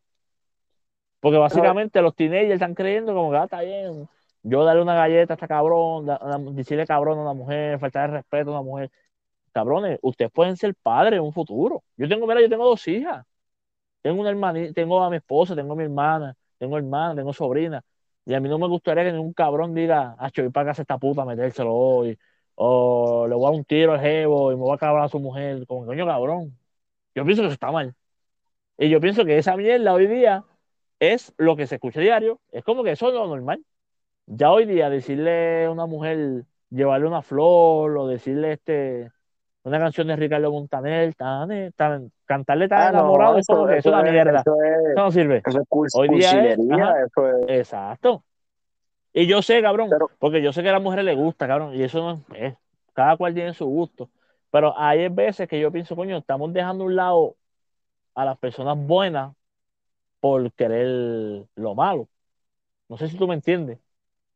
Porque 1.20 1.38
básicamente 1.38 2.00
los 2.02 2.14
teenagers 2.14 2.54
están 2.54 2.74
creyendo 2.74 3.14
como 3.14 3.30
que 3.30 3.36
ah, 3.38 3.44
está 3.44 3.60
bien. 3.62 4.08
Yo 4.42 4.64
darle 4.64 4.82
una 4.82 4.94
galleta 4.94 5.34
a 5.34 5.36
esta 5.36 5.48
cabrón, 5.48 6.06
da- 6.06 6.18
da- 6.18 6.38
decirle 6.52 6.86
cabrón 6.86 7.18
a 7.18 7.22
una 7.22 7.34
mujer, 7.34 7.78
faltar 7.78 8.08
el 8.10 8.16
respeto 8.16 8.50
a 8.50 8.52
una 8.60 8.62
mujer. 8.62 8.90
Cabrones, 9.52 9.98
ustedes 10.02 10.30
pueden 10.32 10.56
ser 10.56 10.74
padres 10.76 11.18
en 11.18 11.24
un 11.24 11.32
futuro. 11.32 11.84
Yo 11.96 12.08
tengo, 12.08 12.26
mira, 12.26 12.40
yo 12.42 12.48
tengo 12.50 12.66
dos 12.66 12.86
hijas. 12.88 13.26
Tengo 14.02 14.20
una 14.22 14.30
hermanita, 14.30 14.72
tengo 14.74 15.02
a 15.02 15.10
mi 15.10 15.16
esposa, 15.18 15.56
tengo 15.56 15.74
a 15.74 15.76
mi 15.76 15.84
hermana, 15.84 16.36
tengo 16.58 16.78
hermana, 16.78 17.14
tengo 17.16 17.32
sobrina. 17.34 17.82
Y 18.24 18.34
a 18.34 18.40
mí 18.40 18.48
no 18.48 18.58
me 18.58 18.68
gustaría 18.68 19.04
que 19.04 19.12
ningún 19.12 19.32
cabrón 19.32 19.74
diga, 19.74 20.16
ah, 20.18 20.30
voy 20.36 20.50
para 20.50 20.70
casa 20.70 20.82
esta 20.82 20.98
puta 20.98 21.22
a 21.22 21.24
metérselo 21.24 21.74
hoy. 21.74 22.18
O 22.54 23.26
le 23.28 23.34
voy 23.34 23.44
a 23.46 23.50
dar 23.50 23.58
un 23.58 23.64
tiro 23.64 23.92
al 23.92 24.00
jevo 24.00 24.52
y 24.52 24.56
me 24.56 24.62
voy 24.62 24.72
a 24.72 24.74
acabar 24.74 25.02
a 25.02 25.08
su 25.08 25.18
mujer. 25.20 25.66
Como 25.66 25.86
coño, 25.86 26.06
cabrón. 26.06 26.58
Yo 27.14 27.24
pienso 27.24 27.42
que 27.42 27.46
eso 27.48 27.54
está 27.54 27.72
mal. 27.72 27.94
Y 28.78 28.90
yo 28.90 29.00
pienso 29.00 29.24
que 29.24 29.38
esa 29.38 29.56
mierda 29.56 29.92
hoy 29.94 30.06
día 30.06 30.44
es 31.00 31.34
lo 31.38 31.56
que 31.56 31.66
se 31.66 31.76
escucha 31.76 32.00
diario. 32.00 32.40
Es 32.52 32.64
como 32.64 32.84
que 32.84 32.92
eso 32.92 33.08
es 33.08 33.14
lo 33.14 33.26
normal. 33.26 33.64
Ya 34.26 34.52
hoy 34.52 34.66
día 34.66 34.90
decirle 34.90 35.66
a 35.66 35.70
una 35.72 35.86
mujer, 35.86 36.44
llevarle 36.70 37.08
una 37.08 37.22
flor 37.22 37.96
o 37.98 38.08
decirle 38.08 38.52
este 38.54 39.10
una 39.62 39.78
canción 39.78 40.06
de 40.06 40.16
Ricardo 40.16 40.50
Montaner, 40.50 41.14
tan, 41.14 41.72
tan- 41.72 42.10
cantarle 42.24 42.68
tan 42.68 42.78
Ah, 42.80 42.84
no, 42.92 42.98
enamorado 43.00 43.36
es 43.38 43.46
como 43.46 43.66
que 43.66 43.78
es 43.78 43.86
una 43.86 44.02
mierda. 44.02 44.40
Eso 44.40 44.54
es, 44.62 44.90
Eso 44.92 45.04
no 45.04 45.10
sirve. 45.10 45.42
eso 45.46 45.60
es 45.60 45.68
curs- 45.68 45.90
Hoy 45.94 46.08
día 46.08 46.44
es- 46.52 46.58
ajá. 46.70 46.94
eso 47.04 47.28
es. 47.28 47.44
Exacto. 47.48 48.24
Y 49.12 49.26
yo 49.26 49.42
sé, 49.42 49.60
cabrón, 49.60 49.88
Pero- 49.90 50.10
porque 50.18 50.40
yo 50.42 50.52
sé 50.52 50.62
que 50.62 50.68
a 50.70 50.72
la 50.72 50.80
mujer 50.80 51.02
le 51.04 51.14
gusta, 51.14 51.46
cabrón, 51.46 51.74
y 51.74 51.82
eso 51.82 52.00
no 52.00 52.36
es, 52.36 52.54
cada 52.94 53.16
cual 53.16 53.34
tiene 53.34 53.52
su 53.54 53.66
gusto. 53.66 54.08
Pero 54.50 54.72
hay 54.78 55.08
veces 55.08 55.46
que 55.48 55.60
yo 55.60 55.70
pienso, 55.70 55.94
coño, 55.94 56.16
estamos 56.16 56.52
dejando 56.52 56.84
a 56.84 56.86
un 56.86 56.96
lado 56.96 57.36
a 58.14 58.24
las 58.24 58.38
personas 58.38 58.76
buenas 58.78 59.32
por 60.20 60.50
querer 60.52 61.44
lo 61.54 61.74
malo. 61.74 62.08
No 62.88 62.96
sé 62.96 63.08
si 63.08 63.16
tú 63.16 63.26
me 63.28 63.34
entiendes. 63.34 63.78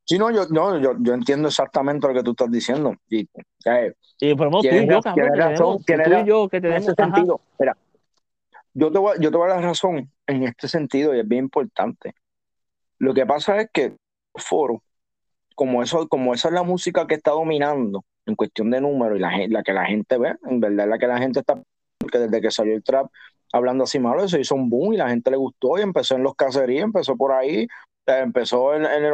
Sí, 0.07 0.19
no, 0.19 0.31
yo, 0.31 0.47
no, 0.51 0.79
yo, 0.79 0.95
yo 1.01 1.15
entiendo 1.15 1.49
exactamente 1.49 2.07
lo 2.07 2.13
que 2.13 2.23
tú 2.23 2.33
estás 2.33 2.51
diciendo. 2.51 2.95
Y, 3.09 3.27
eh, 3.65 3.95
lo 4.21 4.37
menos 4.37 4.63
tú 4.63 4.69
y 4.69 4.87
yo, 4.87 5.01
cabrón, 5.01 5.39
razón, 5.39 5.79
tú 5.85 5.93
y 5.95 6.27
yo 6.27 6.49
que 6.49 6.61
tenemos, 6.61 6.95
sentido, 6.95 7.41
mira, 7.59 7.77
yo 8.75 8.93
te, 8.93 8.99
voy, 8.99 9.17
yo 9.21 9.31
te 9.31 9.37
voy 9.37 9.51
a 9.51 9.55
dar 9.55 9.63
razón 9.63 10.11
en 10.27 10.43
este 10.43 10.69
sentido 10.69 11.15
y 11.15 11.21
es 11.21 11.29
bien 11.29 11.45
importante. 11.45 12.15
Lo 12.99 13.15
que 13.15 13.25
pasa 13.25 13.61
es 13.61 13.71
que 13.73 13.97
foro, 14.35 14.83
como 15.55 15.83
eso, 15.83 16.07
como 16.09 16.35
esa 16.35 16.49
es 16.49 16.55
la 16.55 16.63
música 16.63 17.07
que 17.07 17.15
está 17.15 17.31
dominando 17.31 18.05
en 18.27 18.35
cuestión 18.35 18.71
de 18.71 18.83
números 18.83 19.19
y 19.19 19.21
la, 19.21 19.33
la 19.49 19.63
que 19.63 19.73
la 19.73 19.87
gente 19.87 20.19
ve, 20.19 20.35
en 20.45 20.61
verdad 20.61 20.89
la 20.89 20.99
que 20.99 21.07
la 21.07 21.19
gente 21.19 21.41
está, 21.41 21.59
porque 21.99 22.19
desde 22.19 22.41
que 22.43 22.51
salió 22.51 22.75
el 22.75 22.83
trap 22.83 23.07
hablando 23.53 23.85
así 23.85 23.99
malo, 23.99 24.29
se 24.29 24.41
hizo 24.41 24.55
un 24.55 24.69
boom 24.69 24.93
y 24.93 24.97
la 24.99 25.09
gente 25.09 25.31
le 25.31 25.37
gustó 25.39 25.79
y 25.79 25.83
empezó 25.83 26.17
en 26.17 26.25
los 26.25 26.35
caseríos, 26.35 26.85
empezó 26.85 27.17
por 27.17 27.33
ahí, 27.33 27.67
eh, 28.07 28.21
empezó 28.23 28.75
en, 28.75 28.85
en 28.85 29.05
el 29.05 29.13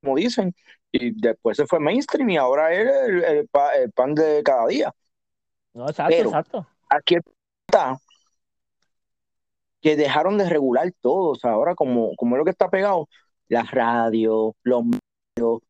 como 0.00 0.16
dicen, 0.16 0.54
y 0.92 1.10
después 1.20 1.56
se 1.56 1.66
fue 1.66 1.80
mainstream 1.80 2.30
y 2.30 2.36
ahora 2.36 2.72
es 2.72 2.88
el, 3.08 3.24
el 3.24 3.48
pa- 3.48 3.74
el 3.74 3.92
pan 3.92 4.14
de 4.14 4.42
cada 4.44 4.66
día. 4.66 4.92
no, 5.74 5.88
exacto, 5.88 6.14
Pero- 6.16 6.28
exacto. 6.30 6.66
aquí 6.88 7.16
está 7.66 7.98
que 9.80 9.94
dejaron 9.96 10.38
de 10.38 10.48
regular 10.48 10.90
todo. 11.00 11.30
O 11.30 11.34
sea, 11.36 11.52
ahora 11.52 11.74
como, 11.74 12.14
como 12.16 12.34
es 12.34 12.38
lo 12.38 12.44
que 12.44 12.50
está 12.50 12.68
pegado, 12.70 13.08
las 13.48 13.70
radios, 13.70 14.52
los 14.62 14.82
medios, 14.84 15.60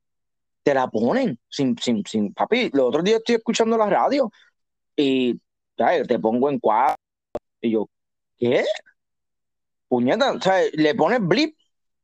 te 0.62 0.74
la 0.74 0.88
ponen 0.88 1.38
sin, 1.48 1.76
sin, 1.78 2.04
sin, 2.06 2.32
papi, 2.32 2.70
los 2.72 2.86
otros 2.86 3.04
días 3.04 3.18
estoy 3.18 3.36
escuchando 3.36 3.76
la 3.76 3.86
radio 3.90 4.30
y 4.96 5.40
¿sabes? 5.76 6.06
te 6.08 6.18
pongo 6.18 6.48
en 6.50 6.58
cuadro 6.58 6.96
y 7.60 7.72
yo, 7.72 7.88
¿qué? 8.38 8.64
Puñeta, 9.88 10.32
o 10.32 10.40
sea, 10.40 10.60
le 10.72 10.94
pones 10.94 11.20
blip 11.20 11.56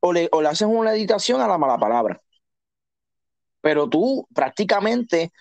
o 0.05 0.11
le, 0.11 0.27
o 0.33 0.41
le 0.41 0.49
haces 0.49 0.67
una 0.67 0.93
editación 0.93 1.39
a 1.39 1.47
la 1.47 1.57
mala 1.57 1.77
palabra. 1.77 2.21
Pero 3.61 3.87
tú 3.87 4.27
prácticamente 4.35 5.31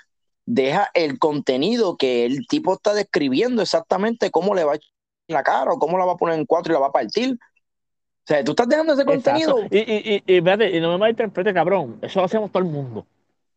deja 0.46 0.88
el 0.94 1.18
contenido 1.18 1.96
que 1.96 2.24
el 2.24 2.46
tipo 2.46 2.74
está 2.74 2.94
describiendo 2.94 3.60
exactamente 3.60 4.30
cómo 4.30 4.54
le 4.54 4.62
va 4.62 4.72
a 4.72 4.76
echar 4.76 4.92
en 5.26 5.34
la 5.34 5.42
cara 5.42 5.72
o 5.72 5.80
cómo 5.80 5.98
la 5.98 6.04
va 6.04 6.12
a 6.12 6.16
poner 6.16 6.38
en 6.38 6.46
cuatro 6.46 6.72
y 6.72 6.74
la 6.74 6.80
va 6.80 6.86
a 6.86 6.92
partir. 6.92 7.32
O 7.34 8.24
sea, 8.24 8.44
tú 8.44 8.52
estás 8.52 8.68
dejando 8.68 8.92
ese 8.92 9.04
contenido. 9.04 9.58
Y, 9.68 9.78
y, 9.78 10.22
y, 10.28 10.36
y, 10.36 10.76
y 10.76 10.80
no 10.80 10.92
me 10.92 10.98
malinterprete, 10.98 11.52
cabrón. 11.52 11.98
Eso 12.00 12.20
lo 12.20 12.26
hacemos 12.26 12.52
todo 12.52 12.62
el 12.62 12.68
mundo. 12.68 13.04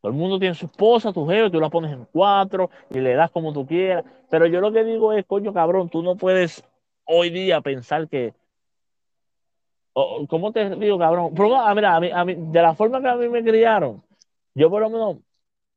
Todo 0.02 0.12
el 0.12 0.18
mundo 0.18 0.40
tiene 0.40 0.56
su 0.56 0.66
esposa, 0.66 1.14
tu 1.14 1.28
jefe, 1.28 1.52
tú 1.52 1.60
la 1.60 1.70
pones 1.70 1.92
en 1.92 2.08
cuatro 2.12 2.72
y 2.90 3.00
le 3.00 3.14
das 3.14 3.30
como 3.30 3.54
tú 3.54 3.68
quieras. 3.68 4.04
Pero 4.32 4.48
yo 4.48 4.60
lo 4.60 4.72
que 4.72 4.84
digo 4.84 5.14
es, 5.14 5.24
coño, 5.28 5.54
cabrón, 5.54 5.88
tú 5.88 6.02
no 6.02 6.16
puedes 6.16 6.64
hoy 7.06 7.30
día 7.30 7.62
pensar 7.62 8.08
que. 8.10 8.34
¿Cómo 10.28 10.52
te 10.52 10.70
digo, 10.76 11.00
cabrón? 11.00 11.34
Pero, 11.34 11.56
ah, 11.56 11.74
mira, 11.74 11.96
a 11.96 12.00
mí, 12.02 12.10
a 12.14 12.26
mí, 12.26 12.36
de 12.38 12.62
la 12.62 12.76
forma 12.76 13.02
que 13.02 13.08
a 13.08 13.16
mí 13.16 13.30
me 13.30 13.42
criaron, 13.44 14.04
yo 14.54 14.70
por 14.70 14.82
lo 14.82 14.90
menos, 14.90 15.18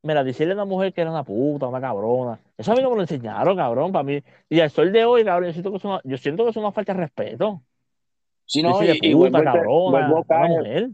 mira, 0.02 0.24
decirle 0.24 0.52
a 0.54 0.56
una 0.56 0.64
mujer 0.64 0.92
que 0.92 1.02
era 1.02 1.10
una 1.10 1.22
puta, 1.24 1.68
una 1.68 1.80
cabrona, 1.80 2.40
eso 2.56 2.72
a 2.72 2.74
mí 2.74 2.82
no 2.82 2.90
me 2.90 2.96
lo 2.96 3.02
enseñaron, 3.02 3.56
cabrón, 3.56 3.92
para 3.92 4.02
mí. 4.02 4.20
Y 4.48 4.60
al 4.60 4.70
sol 4.70 4.92
de 4.92 5.04
hoy, 5.04 5.24
cabrón, 5.24 5.48
yo 5.50 5.52
siento 5.52 5.70
que 5.70 5.76
es 5.78 5.84
una, 5.84 6.00
yo 6.04 6.18
siento 6.18 6.44
que 6.44 6.50
es 6.50 6.56
una 6.56 6.72
falta 6.72 6.94
de 6.94 7.00
respeto. 7.00 7.62
Si 8.46 8.62
no, 8.62 8.82
y, 8.84 8.98
y 9.02 9.12
puta, 9.12 9.30
vuelvo, 9.30 9.38
a- 9.38 9.44
cabrona, 9.44 9.84
vuelvo 9.84 10.24
caer, 10.24 10.48
mujer. 10.50 10.90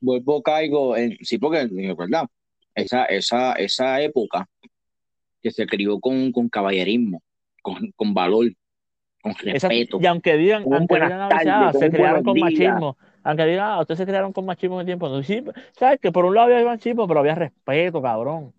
vuelvo, 0.00 0.42
caigo 0.42 0.96
en, 0.96 1.16
sí, 1.22 1.38
porque, 1.38 1.68
¿verdad? 1.98 2.26
Esa, 2.74 3.04
esa, 3.06 3.52
esa 3.54 4.00
época 4.00 4.48
que 5.42 5.50
se 5.50 5.66
crió 5.66 6.00
con, 6.00 6.32
con 6.32 6.48
caballerismo, 6.48 7.22
con, 7.62 7.92
con 7.96 8.14
valor, 8.14 8.46
con 9.22 9.34
respeto. 9.34 9.98
y 10.00 10.06
aunque 10.06 10.36
digan, 10.36 10.64
aunque 10.72 10.94
digan 10.94 11.72
se 11.72 11.90
criaron 11.90 12.22
con 12.22 12.38
machismo, 12.38 12.96
aunque 13.22 13.44
digan, 13.46 13.70
ah, 13.70 13.80
ustedes 13.80 13.98
se 13.98 14.06
criaron 14.06 14.32
con 14.32 14.46
machismo 14.46 14.76
en 14.76 14.80
el 14.80 14.86
tiempo, 14.86 15.08
no, 15.08 15.22
sí, 15.22 15.42
sabes 15.72 16.00
que 16.00 16.12
por 16.12 16.24
un 16.24 16.34
lado 16.34 16.54
había 16.54 16.66
machismo, 16.66 17.06
pero 17.06 17.20
había 17.20 17.34
respeto, 17.34 18.00
cabrón. 18.00 18.54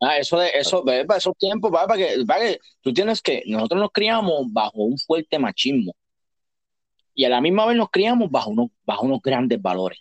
Ah, 0.00 0.18
eso 0.18 0.38
de 0.38 0.50
eso, 0.54 0.84
para 0.84 1.16
esos 1.16 1.36
tiempos, 1.38 1.70
para 1.70 1.96
que, 1.96 2.24
para 2.26 2.40
que 2.40 2.58
tú 2.80 2.92
tienes 2.92 3.22
que, 3.22 3.42
nosotros 3.46 3.80
nos 3.80 3.90
criamos 3.92 4.52
bajo 4.52 4.82
un 4.82 4.98
fuerte 4.98 5.38
machismo 5.38 5.94
y 7.14 7.24
a 7.24 7.28
la 7.28 7.40
misma 7.40 7.66
vez 7.66 7.76
nos 7.76 7.90
criamos 7.90 8.30
bajo 8.30 8.50
unos, 8.50 8.70
bajo 8.84 9.06
unos 9.06 9.20
grandes 9.22 9.60
valores. 9.60 10.00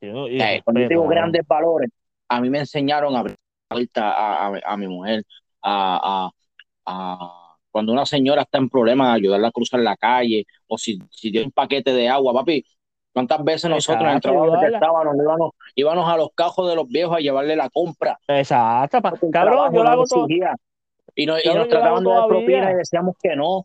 cuando 0.00 0.80
yo 0.80 0.88
digo 0.88 1.06
grandes 1.06 1.46
valores, 1.46 1.90
a 2.28 2.40
mí 2.40 2.50
me 2.50 2.58
enseñaron 2.58 3.14
a 3.16 3.20
abrir 3.20 3.36
a, 3.94 4.48
a, 4.48 4.60
a 4.64 4.76
mi 4.76 4.88
mujer, 4.88 5.24
a, 5.62 6.30
a, 6.84 7.43
cuando 7.74 7.90
una 7.90 8.06
señora 8.06 8.42
está 8.42 8.58
en 8.58 8.68
problemas, 8.68 9.16
ayudarla 9.16 9.48
a 9.48 9.50
cruzar 9.50 9.80
la 9.80 9.96
calle, 9.96 10.46
o 10.68 10.78
si, 10.78 10.96
si 11.10 11.32
tiene 11.32 11.46
un 11.46 11.50
paquete 11.50 11.92
de 11.92 12.08
agua, 12.08 12.32
papi, 12.32 12.64
¿Cuántas 13.12 13.42
veces 13.42 13.68
nosotros 13.68 14.04
en 14.08 14.14
el 14.14 14.20
trabajo 14.20 14.60
que 14.60 14.66
estábamos 14.66 15.16
íbamos, 15.16 15.50
íbamos, 15.74 16.08
a 16.08 16.16
los 16.16 16.28
cajos 16.34 16.68
de 16.68 16.76
los 16.76 16.88
viejos 16.88 17.16
a 17.16 17.20
llevarle 17.20 17.56
la 17.56 17.68
compra? 17.70 18.18
Exacto, 18.28 19.00
cabrón, 19.32 19.72
yo 19.72 19.82
lo 19.82 19.88
hago 19.88 20.04
todo. 20.04 20.26
Y, 21.16 21.26
nos, 21.26 21.44
y 21.44 21.48
nos 21.48 21.68
trataban 21.68 22.02
de 22.02 22.10
dar 22.10 22.28
propina 22.28 22.70
y 22.70 22.74
decíamos 22.74 23.16
que 23.20 23.34
no. 23.34 23.64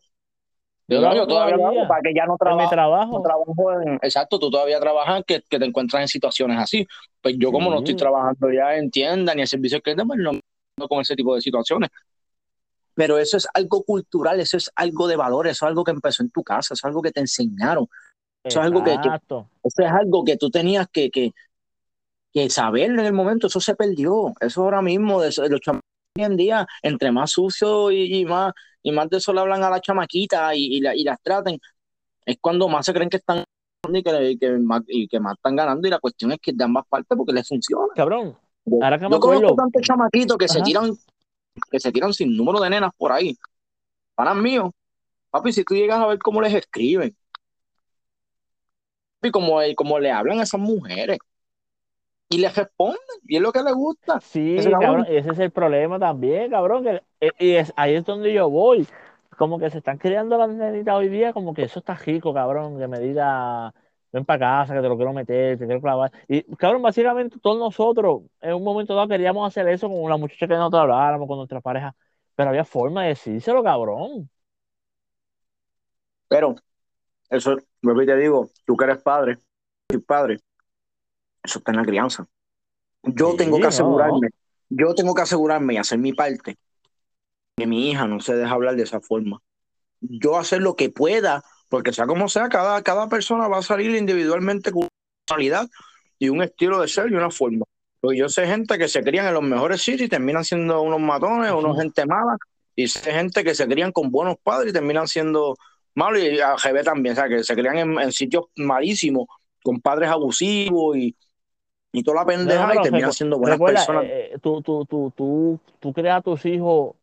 Yo, 0.88 1.14
yo, 1.14 1.28
todavía 1.28 1.58
lo 1.58 1.68
hago 1.68 1.88
para 1.88 2.02
que 2.02 2.14
ya 2.16 2.26
no 2.26 2.36
trabajo. 2.38 2.70
trabajo. 2.70 3.22
trabajo 3.22 3.82
en, 3.82 3.94
exacto, 4.02 4.40
tú 4.40 4.50
todavía 4.50 4.80
trabajas 4.80 5.24
que, 5.26 5.42
que, 5.48 5.60
te 5.60 5.66
encuentras 5.66 6.02
en 6.02 6.08
situaciones 6.08 6.58
así. 6.58 6.88
Pues 7.22 7.36
yo, 7.38 7.52
como 7.52 7.70
no 7.70 7.78
estoy 7.78 7.96
trabajando 7.96 8.52
ya 8.52 8.76
en 8.76 8.90
tienda 8.90 9.36
ni 9.36 9.42
en 9.42 9.48
servicio 9.48 9.82
que 9.82 9.96
pues 9.96 10.20
no, 10.20 10.32
no 10.78 10.88
con 10.88 11.02
ese 11.02 11.16
tipo 11.16 11.36
de 11.36 11.42
situaciones. 11.42 11.90
Pero 13.00 13.18
eso 13.18 13.38
es 13.38 13.48
algo 13.54 13.84
cultural, 13.84 14.42
eso 14.42 14.58
es 14.58 14.70
algo 14.76 15.08
de 15.08 15.16
valor, 15.16 15.48
eso 15.48 15.66
es 15.66 15.70
algo 15.70 15.86
que 15.86 15.92
empezó 15.92 16.22
en 16.22 16.32
tu 16.32 16.44
casa, 16.44 16.74
eso 16.74 16.82
es 16.82 16.84
algo 16.84 17.02
que 17.02 17.14
te 17.14 17.22
enseñaron. 17.22 17.88
Eso 18.44 18.60
es 18.60 18.66
algo 18.66 18.84
que, 18.84 18.92
eso 18.92 19.84
es 19.84 19.90
algo 19.90 20.26
que 20.26 20.36
tú 20.36 20.50
tenías 20.50 20.86
que, 20.92 21.10
que, 21.10 21.32
que, 22.34 22.50
saber 22.50 22.90
en 22.90 23.00
el 23.00 23.14
momento, 23.14 23.48
eso 23.48 23.62
se 23.62 23.74
perdió. 23.74 24.34
Eso 24.42 24.64
ahora 24.64 24.82
mismo, 24.82 25.22
de, 25.22 25.28
los 25.28 25.62
hoy 25.70 25.80
en 26.16 26.36
día, 26.36 26.68
entre 26.82 27.14
más 27.14 27.32
sucio 27.32 27.90
y, 27.90 28.20
y 28.20 28.26
más 28.26 28.52
y 28.84 28.92
más 28.92 29.10
de 29.10 29.16
eso 29.16 29.32
le 29.32 29.40
hablan 29.40 29.64
a 29.64 29.70
la 29.70 29.80
chamaquita 29.80 30.54
y, 30.54 30.80
y, 30.80 30.82
y 30.86 31.04
las 31.06 31.22
traten, 31.22 31.58
es 32.26 32.38
cuando 32.42 32.68
más 32.68 32.86
se 32.86 32.94
creen 32.94 33.10
que 33.10 33.18
están 33.18 33.46
y 33.88 34.04
que, 34.04 34.38
que, 34.38 34.50
más, 34.58 34.82
y 34.88 35.08
que 35.08 35.22
más 35.22 35.38
están 35.38 35.56
ganando 35.56 35.88
y 35.88 35.92
la 35.92 36.00
cuestión 36.00 36.34
es 36.34 36.40
que 36.42 36.52
de 36.52 36.66
ambas 36.66 36.84
partes 36.90 37.18
porque 37.18 37.32
les 37.32 37.48
funciona. 37.48 37.94
Cabrón, 37.96 38.36
ahora 38.82 39.00
que 39.00 39.06
me 39.06 39.12
Yo 39.12 39.20
conozco 39.22 39.56
tantos 39.56 39.84
chamaquitos 39.84 40.38
que 40.38 40.50
se 40.50 40.62
tiran 40.64 40.92
que 41.72 41.80
se 41.80 41.92
tiran 41.92 42.14
sin 42.14 42.36
número 42.36 42.60
de 42.60 42.70
nenas 42.70 42.92
por 42.98 43.12
ahí. 43.12 43.38
Para 44.16 44.34
míos, 44.34 44.72
papi, 45.30 45.54
si 45.54 45.64
tú 45.64 45.76
llegas 45.76 46.00
a 46.00 46.08
ver 46.08 46.20
cómo 46.20 46.42
les 46.42 46.54
escriben 46.54 47.16
y 49.22 49.32
cómo, 49.32 49.60
cómo 49.76 50.00
le 50.00 50.12
hablan 50.12 50.40
a 50.40 50.44
esas 50.44 50.60
mujeres 50.60 51.20
y 52.30 52.38
les 52.38 52.56
responden, 52.56 52.98
y 53.26 53.38
es 53.38 53.42
lo 53.42 53.52
que 53.52 53.64
les 53.64 53.74
gusta. 53.74 54.22
Sí, 54.22 54.58
ese 54.58 54.70
cabrón, 54.70 55.06
ese 55.10 55.32
es 55.32 55.40
el 55.40 55.52
problema 55.52 55.98
también, 55.98 56.52
cabrón, 56.52 56.84
que, 56.84 57.02
eh, 57.22 57.32
y 57.40 57.52
es, 57.56 57.74
ahí 57.76 57.96
es 57.96 58.06
donde 58.06 58.32
yo 58.32 58.50
voy. 58.50 58.88
Como 59.36 59.58
que 59.58 59.70
se 59.70 59.80
están 59.80 59.98
creando 59.98 60.38
las 60.38 60.50
nenitas 60.50 60.96
hoy 60.96 61.10
día, 61.10 61.34
como 61.34 61.54
que 61.54 61.64
eso 61.64 61.80
está 61.80 61.96
rico, 61.96 62.34
cabrón, 62.34 62.78
que 62.78 62.88
me 62.88 63.00
diga, 63.00 63.74
ven 64.12 64.26
para 64.26 64.40
casa, 64.40 64.74
que 64.74 64.82
te 64.82 64.88
lo 64.88 64.96
quiero 64.96 65.14
meter, 65.14 65.58
te 65.58 65.66
quiero 65.66 65.82
clavar. 65.82 66.12
Y, 66.28 66.44
cabrón, 66.56 66.82
básicamente 66.82 67.38
todos 67.40 67.58
nosotros, 67.58 68.24
en 68.42 68.54
un 68.54 68.64
momento 68.64 68.96
dado, 68.96 69.08
queríamos 69.08 69.48
hacer 69.48 69.68
eso 69.68 69.88
con 69.88 70.10
la 70.10 70.18
muchacha 70.18 70.48
que 70.48 70.54
nosotros 70.54 70.82
habláramos, 70.82 71.28
con 71.28 71.38
nuestra 71.38 71.62
pareja, 71.62 71.96
pero 72.36 72.50
había 72.50 72.66
forma 72.66 73.04
de 73.04 73.10
decírselo, 73.10 73.64
cabrón. 73.64 74.30
Pero, 76.28 76.56
eso, 77.30 77.58
me 77.82 78.06
te 78.06 78.16
digo, 78.16 78.50
tú 78.66 78.76
que 78.76 78.86
eres 78.86 79.02
padre, 79.02 79.40
padre, 80.06 80.40
eso 81.44 81.60
está 81.60 81.72
en 81.72 81.78
la 81.78 81.86
crianza. 81.86 82.28
Yo 83.04 83.36
tengo 83.36 83.60
que 83.60 83.68
asegurarme, 83.68 84.30
yo 84.70 84.94
tengo 84.94 85.14
que 85.14 85.22
asegurarme 85.22 85.76
y 85.76 85.78
hacer 85.78 86.00
mi 86.00 86.14
parte 86.14 86.58
que 87.60 87.68
mi 87.68 87.90
hija 87.90 88.08
no 88.08 88.20
se 88.20 88.36
deja 88.36 88.54
hablar 88.54 88.76
de 88.76 88.84
esa 88.84 89.02
forma. 89.02 89.42
Yo 90.00 90.38
hacer 90.38 90.62
lo 90.62 90.76
que 90.76 90.90
pueda, 90.90 91.44
porque 91.70 91.94
sea 91.94 92.06
como 92.08 92.28
sea, 92.28 92.50
cada, 92.50 92.82
cada 92.82 93.08
persona 93.08 93.48
va 93.48 93.60
a 93.60 93.62
salir 93.62 93.96
individualmente 93.96 94.72
con 94.72 94.84
una 94.84 94.90
personalidad 95.26 95.70
y 96.18 96.30
un 96.30 96.42
estilo 96.42 96.82
de 96.82 96.88
ser 96.88 97.12
y 97.12 97.16
una 97.16 97.30
forma. 97.30 97.66
Porque 98.02 98.18
yo 98.18 98.30
sé 98.30 98.48
gente 98.48 98.78
que 98.78 98.88
se 98.88 99.04
crían 99.04 99.28
en 99.28 99.34
los 99.34 99.44
mejores 99.44 99.82
sitios 99.82 100.08
y 100.08 100.10
terminan 100.10 100.44
siendo 100.44 100.82
unos 100.82 101.00
matones, 101.00 101.52
unos 101.52 101.78
gente 101.78 102.06
mala, 102.06 102.38
y 102.76 102.88
sé 102.88 103.12
gente 103.12 103.44
que 103.44 103.56
se 103.56 103.68
crían 103.68 103.92
con 103.92 104.10
buenos 104.10 104.38
padres 104.42 104.72
y 104.72 104.74
terminan 104.74 105.08
siendo 105.08 105.56
malos, 105.96 106.22
y 106.22 106.40
a 106.40 106.56
GB 106.56 106.84
también, 106.84 107.14
o 107.14 107.16
sea, 107.16 107.28
que 107.28 107.44
se 107.44 107.56
crían 107.56 107.78
en 107.78 108.12
sitios 108.12 108.46
malísimos, 108.56 109.28
con 109.64 109.82
padres 109.82 110.10
abusivos 110.10 110.98
y, 110.98 111.16
y 111.92 112.04
toda 112.04 112.22
la 112.22 112.26
pendeja 112.26 112.76
y 112.76 112.82
termina 112.82 113.12
siendo 113.12 113.38
buenas 113.38 113.60
personas. 113.60 114.04
Eh, 114.06 114.32
eh, 114.34 114.40
tú, 114.42 114.62
tú, 114.62 114.86
tú, 114.86 115.12
tú, 115.16 115.60
tú 115.80 115.94
creas 115.94 116.20
a 116.20 116.22
tus 116.22 116.46
hijos 116.46 116.96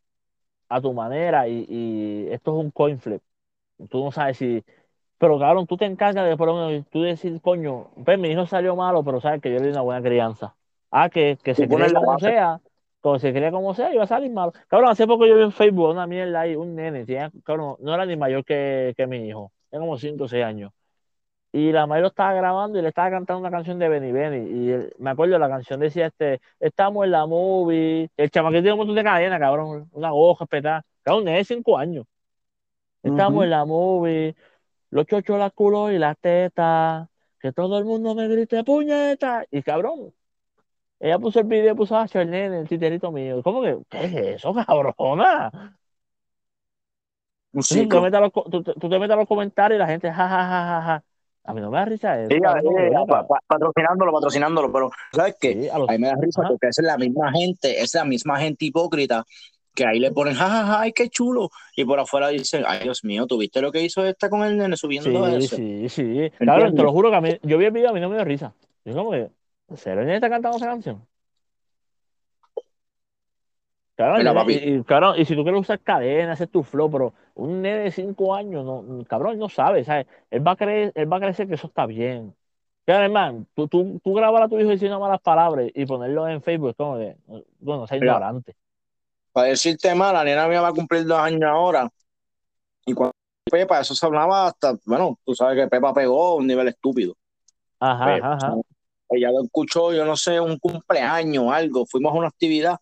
a 0.68 0.81
tu 0.81 0.92
manera 0.92 1.48
y, 1.48 1.66
y, 1.68 2.29
esto 2.33 2.59
es 2.59 2.64
un 2.64 2.70
coin 2.70 2.98
flip. 2.98 3.22
Tú 3.90 4.04
no 4.04 4.12
sabes 4.12 4.38
si... 4.38 4.64
Pero 5.18 5.38
cabrón, 5.38 5.66
tú 5.66 5.76
te 5.76 5.86
encargas 5.86 6.28
de, 6.28 6.36
por 6.36 6.50
tú 6.90 7.02
decir, 7.02 7.40
coño, 7.40 7.90
pues 8.04 8.18
mi 8.18 8.28
hijo 8.28 8.46
salió 8.46 8.76
malo, 8.76 9.02
pero 9.02 9.20
sabes 9.20 9.40
que 9.40 9.50
yo 9.50 9.58
le 9.58 9.66
di 9.66 9.70
una 9.70 9.80
buena 9.80 10.02
crianza. 10.02 10.54
Ah, 10.90 11.08
que, 11.08 11.38
que 11.42 11.54
se 11.54 11.66
cría 11.68 11.92
como 11.92 12.18
sea, 12.18 12.60
como 13.00 13.18
se 13.18 13.32
cría 13.32 13.50
como 13.50 13.74
sea, 13.74 13.94
iba 13.94 14.04
a 14.04 14.06
salir 14.06 14.30
malo. 14.30 14.52
Cabrón, 14.68 14.90
hace 14.90 15.06
poco 15.06 15.26
yo 15.26 15.36
vi 15.36 15.42
en 15.42 15.52
Facebook 15.52 15.88
una 15.90 16.06
mierda 16.06 16.40
ahí, 16.40 16.54
un 16.54 16.74
nene, 16.74 17.06
cabrón, 17.44 17.76
no 17.80 17.94
era 17.94 18.04
ni 18.04 18.16
mayor 18.16 18.44
que, 18.44 18.92
que 18.96 19.06
mi 19.06 19.26
hijo, 19.26 19.52
tenía 19.70 19.80
como 19.86 19.96
5 19.96 20.24
o 20.24 20.28
6 20.28 20.44
años. 20.44 20.72
Y 21.52 21.72
la 21.72 21.86
madre 21.86 22.02
lo 22.02 22.08
estaba 22.08 22.34
grabando 22.34 22.78
y 22.78 22.82
le 22.82 22.88
estaba 22.88 23.10
cantando 23.10 23.40
una 23.40 23.50
canción 23.50 23.78
de 23.78 23.88
Benny 23.88 24.12
Benny. 24.12 24.70
Y 24.70 24.88
me 24.98 25.10
acuerdo, 25.10 25.38
la 25.38 25.48
canción 25.48 25.80
decía 25.80 26.06
este, 26.06 26.40
estamos 26.60 27.06
en 27.06 27.12
la 27.12 27.24
movie. 27.26 28.10
El 28.16 28.30
chamaquito 28.30 28.60
tiene 28.60 28.72
un 28.72 28.78
montón 28.78 28.96
de 28.96 29.02
cadena, 29.04 29.38
cabrón. 29.38 29.88
Una 29.92 30.12
hoja 30.12 30.44
petada. 30.44 30.82
Cabrón, 31.02 31.28
es 31.28 31.48
de 31.48 31.54
cinco 31.54 31.78
años. 31.78 32.04
Estamos 33.06 33.44
en 33.44 33.50
la 33.50 33.64
movie. 33.64 34.34
Los 34.90 35.06
chochos, 35.06 35.38
las 35.38 35.52
culos 35.52 35.92
y 35.92 35.98
las 35.98 36.16
tetas. 36.18 37.08
Que 37.40 37.52
todo 37.52 37.78
el 37.78 37.84
mundo 37.84 38.14
me 38.14 38.28
grite 38.28 38.64
puñeta. 38.64 39.44
Y 39.50 39.62
cabrón, 39.62 40.12
ella 40.98 41.18
puso 41.18 41.40
el 41.40 41.46
video, 41.46 41.76
puso 41.76 41.96
a 41.96 42.06
el 42.10 42.30
nene, 42.30 42.60
el 42.60 42.68
titerito 42.68 43.12
mío. 43.12 43.42
¿Cómo 43.42 43.62
que? 43.62 43.78
¿Qué 43.88 44.04
es 44.04 44.14
eso, 44.36 44.54
cabrona? 44.54 45.76
tú, 47.52 47.88
te 47.88 48.16
a 48.16 48.20
los, 48.20 48.32
tú, 48.32 48.62
tú 48.62 48.88
te 48.88 48.98
metes 48.98 49.10
a 49.10 49.16
los 49.16 49.28
comentarios 49.28 49.76
y 49.76 49.80
la 49.80 49.86
gente, 49.86 50.10
jajajaja. 50.10 51.04
A 51.44 51.54
mí 51.54 51.60
no 51.60 51.70
me 51.70 51.78
da 51.78 51.84
risa 51.84 52.20
eso. 52.20 52.28
patrocinándolo, 53.46 54.12
patrocinándolo, 54.12 54.72
pero 54.72 54.90
¿sabes 55.12 55.36
qué? 55.40 55.70
a, 55.72 55.78
mí 55.78 55.98
me 55.98 56.08
da 56.08 56.16
risa 56.20 56.42
porque 56.42 56.68
es 56.68 56.78
la 56.82 56.98
misma 56.98 57.30
gente, 57.30 57.80
es 57.80 57.94
la 57.94 58.04
misma 58.04 58.40
gente 58.40 58.64
hipócrita 58.64 59.24
que 59.76 59.86
ahí 59.86 60.00
le 60.00 60.10
ponen, 60.10 60.34
jajaja, 60.34 60.80
ay, 60.80 60.92
qué 60.92 61.08
chulo. 61.08 61.50
Y 61.76 61.84
por 61.84 62.00
afuera 62.00 62.28
dicen, 62.28 62.64
ay, 62.66 62.80
Dios 62.82 63.04
mío, 63.04 63.26
¿tuviste 63.26 63.60
lo 63.60 63.70
que 63.70 63.82
hizo 63.82 64.04
esta 64.04 64.28
con 64.28 64.42
el 64.42 64.56
nene 64.56 64.76
subiendo 64.76 65.12
todo 65.12 65.28
eso? 65.28 65.54
Sí, 65.54 65.88
sí, 65.88 66.30
Claro, 66.38 66.72
te 66.74 66.82
lo 66.82 66.90
juro 66.90 67.10
que 67.10 67.16
a 67.16 67.20
mí, 67.20 67.38
yo 67.42 67.58
vi 67.58 67.66
el 67.66 67.70
video, 67.70 67.90
a 67.90 67.92
mí 67.92 68.00
no 68.00 68.08
me 68.08 68.16
dio 68.16 68.24
risa. 68.24 68.52
Yo 68.84 68.94
como 68.94 69.12
que, 69.12 69.18
¿en 69.18 69.30
el 69.84 69.98
nene 69.98 70.14
está 70.16 70.28
cantando 70.28 70.56
esa 70.56 70.66
canción? 70.66 71.06
Claro, 73.94 74.18
y, 74.50 74.52
y, 74.52 75.24
si 75.24 75.34
tú 75.34 75.42
quieres 75.42 75.60
usar 75.60 75.80
cadena, 75.80 76.32
hacer 76.32 76.48
tu 76.48 76.62
flow, 76.62 76.90
pero 76.90 77.14
un 77.34 77.62
nene 77.62 77.84
de 77.84 77.90
5 77.90 78.34
años, 78.34 78.62
no, 78.62 79.04
cabrón, 79.04 79.38
no 79.38 79.48
sabe, 79.48 79.84
¿sabes? 79.84 80.06
Él 80.30 80.46
va 80.46 80.52
a 80.52 80.56
creer, 80.56 80.92
él 80.94 81.10
va 81.10 81.16
a 81.16 81.20
creer 81.20 81.48
que 81.48 81.54
eso 81.54 81.68
está 81.68 81.86
bien. 81.86 82.34
Claro, 82.84 83.04
hermano, 83.04 83.46
tú, 83.54 83.66
tú, 83.68 83.98
tú 84.04 84.12
grabar 84.12 84.42
a 84.42 84.48
tu 84.48 84.60
hijo 84.60 84.68
diciendo 84.68 85.00
malas 85.00 85.20
palabras 85.20 85.70
y 85.74 85.86
ponerlo 85.86 86.28
en 86.28 86.42
Facebook, 86.42 86.70
es 86.70 86.76
como 86.76 86.98
que, 86.98 87.16
bueno, 87.58 87.86
sea 87.86 87.96
ignorante. 87.96 88.54
Para 89.37 89.49
decirte 89.49 89.94
mal, 89.94 90.14
la 90.14 90.25
nena 90.25 90.49
mía 90.49 90.62
va 90.62 90.68
a 90.68 90.72
cumplir 90.72 91.05
dos 91.05 91.18
años 91.18 91.42
ahora. 91.42 91.90
Y 92.87 92.94
cuando 92.94 93.12
Pepa, 93.44 93.81
eso 93.81 93.94
se 93.94 94.07
hablaba 94.07 94.46
hasta, 94.46 94.75
bueno, 94.87 95.18
tú 95.27 95.35
sabes 95.35 95.62
que 95.62 95.68
Pepa 95.68 95.92
pegó 95.92 96.29
a 96.29 96.35
un 96.37 96.46
nivel 96.46 96.68
estúpido. 96.68 97.14
Ajá, 97.79 98.16
ajá. 98.16 98.55
Ella 99.11 99.31
lo 99.33 99.44
escuchó, 99.44 99.92
yo 99.92 100.07
no 100.07 100.16
sé, 100.16 100.40
un 100.40 100.59
cumpleaños 100.59 101.44
o 101.44 101.53
algo. 101.53 101.85
Fuimos 101.85 102.14
a 102.14 102.16
una 102.16 102.29
actividad 102.29 102.79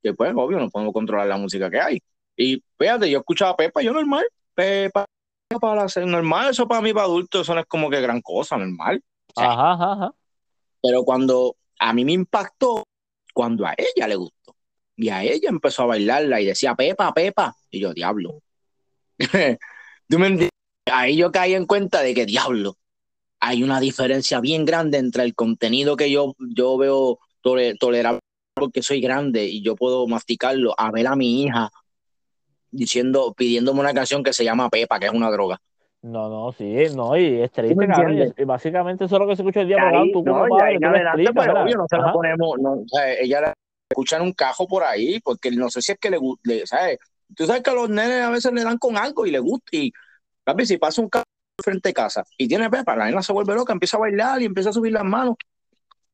que 0.00 0.14
pues 0.14 0.32
obvio 0.36 0.60
no 0.60 0.70
podemos 0.70 0.94
controlar 0.94 1.26
la 1.26 1.38
música 1.38 1.68
que 1.68 1.80
hay. 1.80 1.98
Y 2.36 2.62
fíjate, 2.78 3.10
yo 3.10 3.18
escuchaba 3.18 3.56
Pepa, 3.56 3.82
yo 3.82 3.92
normal, 3.92 4.28
Pepa, 4.54 5.06
para 5.60 5.88
normal, 6.06 6.50
eso 6.50 6.68
para 6.68 6.82
mí 6.82 6.92
para 6.92 7.06
adultos, 7.06 7.40
eso 7.40 7.52
no 7.52 7.62
es 7.62 7.66
como 7.66 7.90
que 7.90 8.00
gran 8.00 8.22
cosa, 8.22 8.56
normal. 8.56 9.02
ajá, 9.34 9.72
ajá, 9.72 10.14
Pero 10.80 11.02
cuando 11.02 11.56
a 11.80 11.92
mí 11.92 12.04
me 12.04 12.12
impactó, 12.12 12.84
cuando 13.34 13.66
a 13.66 13.74
ella 13.76 14.06
le 14.06 14.14
gustó, 14.14 14.35
y 14.96 15.10
a 15.10 15.22
ella 15.22 15.48
empezó 15.48 15.82
a 15.82 15.86
bailarla 15.86 16.40
y 16.40 16.46
decía 16.46 16.74
Pepa, 16.74 17.12
Pepa, 17.12 17.54
y 17.70 17.80
yo, 17.80 17.92
diablo. 17.92 18.40
¿Tú 20.08 20.18
me 20.18 20.48
Ahí 20.90 21.16
yo 21.16 21.32
caí 21.32 21.54
en 21.54 21.66
cuenta 21.66 22.00
de 22.00 22.14
que 22.14 22.26
diablo. 22.26 22.76
hay 23.40 23.62
una 23.62 23.80
diferencia 23.80 24.40
bien 24.40 24.64
grande 24.64 24.98
entre 24.98 25.24
el 25.24 25.34
contenido 25.34 25.96
que 25.96 26.10
yo, 26.10 26.34
yo 26.38 26.78
veo 26.78 27.18
tolerable 27.42 28.20
porque 28.54 28.82
soy 28.82 29.00
grande 29.00 29.44
y 29.44 29.62
yo 29.62 29.76
puedo 29.76 30.06
masticarlo, 30.06 30.74
a 30.78 30.90
ver 30.90 31.08
a 31.08 31.16
mi 31.16 31.42
hija 31.42 31.70
diciendo, 32.70 33.34
pidiéndome 33.36 33.80
una 33.80 33.94
canción 33.94 34.22
que 34.22 34.32
se 34.32 34.44
llama 34.44 34.68
Pepa, 34.68 34.98
que 34.98 35.06
es 35.06 35.12
una 35.12 35.30
droga. 35.30 35.58
No, 36.02 36.28
no, 36.28 36.52
sí, 36.52 36.84
no, 36.94 37.16
y 37.16 37.42
es 37.42 37.50
triste. 37.50 37.86
Y 38.36 38.44
básicamente 38.44 39.04
eso 39.04 39.16
es 39.16 39.20
lo 39.20 39.26
que 39.26 39.36
se 39.36 39.42
escucha 39.42 39.62
el 39.62 39.68
día 39.68 39.78
por 39.78 40.10
tú 40.12 40.24
como 40.24 40.46
no, 40.46 40.56
padre, 40.56 40.78
adelante, 40.80 41.30
pero 41.34 41.62
obvio, 41.62 41.76
no 41.76 41.86
se 41.88 41.96
la 41.96 42.12
ponemos, 42.12 42.58
no, 42.60 42.72
o 42.74 42.84
sea, 42.86 43.12
ella 43.14 43.40
la 43.40 43.54
escucha 43.88 44.16
en 44.16 44.22
un 44.22 44.32
cajo 44.32 44.66
por 44.66 44.84
ahí, 44.84 45.20
porque 45.20 45.50
no 45.50 45.70
sé 45.70 45.82
si 45.82 45.92
es 45.92 45.98
que 45.98 46.10
le 46.10 46.18
gusta, 46.18 46.50
¿sabes? 46.64 46.98
Tú 47.34 47.46
sabes 47.46 47.62
que 47.62 47.70
a 47.70 47.74
los 47.74 47.88
nenes 47.88 48.22
a 48.22 48.30
veces 48.30 48.52
le 48.52 48.62
dan 48.62 48.78
con 48.78 48.96
algo 48.96 49.26
y 49.26 49.30
le 49.30 49.38
gusta, 49.38 49.76
y 49.76 49.92
papi, 50.44 50.66
si 50.66 50.78
pasa 50.78 51.00
un 51.00 51.08
carro 51.08 51.24
frente 51.62 51.88
a 51.90 51.92
casa 51.92 52.24
y 52.36 52.46
tiene 52.48 52.70
pepa, 52.70 52.96
la 52.96 53.06
nena 53.06 53.22
se 53.22 53.32
vuelve 53.32 53.54
loca, 53.54 53.72
empieza 53.72 53.96
a 53.96 54.00
bailar 54.00 54.42
y 54.42 54.44
empieza 54.44 54.70
a 54.70 54.72
subir 54.72 54.92
las 54.92 55.04
manos. 55.04 55.36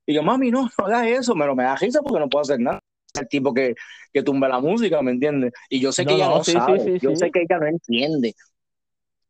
Y 0.07 0.15
yo, 0.15 0.23
mami, 0.23 0.51
no, 0.51 0.69
no 0.79 0.87
hagas 0.87 1.07
eso, 1.07 1.35
pero 1.35 1.55
me 1.55 1.65
da 1.65 1.77
risa 1.77 2.01
porque 2.03 2.21
no 2.21 2.29
puedo 2.29 2.43
hacer 2.43 2.61
nada. 2.61 2.81
El 3.15 3.29
tipo 3.29 3.53
que, 3.53 3.75
que 4.13 4.23
tumba 4.23 4.49
la 4.49 4.59
música, 4.59 5.03
¿me 5.03 5.11
entiendes? 5.11 5.53
Y 5.69 5.81
yo 5.81 5.93
sé 5.93 6.07
que 6.07 6.15
ella 6.15 6.29
no 6.29 6.43
sabe, 6.43 6.99
yo 6.99 7.15
sé 7.15 7.31
que 7.31 7.43
ella 7.43 7.59
no 7.59 7.67
entiende. 7.67 8.35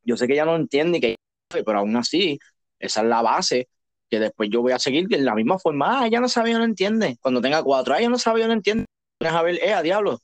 Yo 0.05 0.17
sé 0.17 0.27
que 0.27 0.35
ella 0.35 0.45
no 0.45 0.55
entiende, 0.55 1.01
que 1.01 1.17
pero 1.49 1.79
aún 1.79 1.97
así, 1.97 2.39
esa 2.79 3.01
es 3.01 3.07
la 3.07 3.23
base 3.23 3.69
que 4.13 4.21
después 4.21 4.51
yo 4.51 4.61
voy 4.61 4.73
a 4.73 4.79
seguir 4.79 5.09
de 5.09 5.17
la 5.23 5.35
misma 5.35 5.59
forma. 5.59 6.03
Ah, 6.03 6.07
ella 6.07 6.21
no 6.21 6.29
sabe, 6.29 6.53
no 6.53 6.63
entiende. 6.65 7.17
Cuando 7.23 7.41
tenga 7.41 7.63
cuatro, 7.63 7.95
ah, 7.95 7.99
ella 7.99 8.11
no 8.11 8.19
sabe, 8.19 8.47
no 8.47 8.53
entiende. 8.53 8.85
Deja 9.19 9.41
ver, 9.41 9.55
eh, 9.65 9.73
a 9.73 9.81
diablo. 9.81 10.19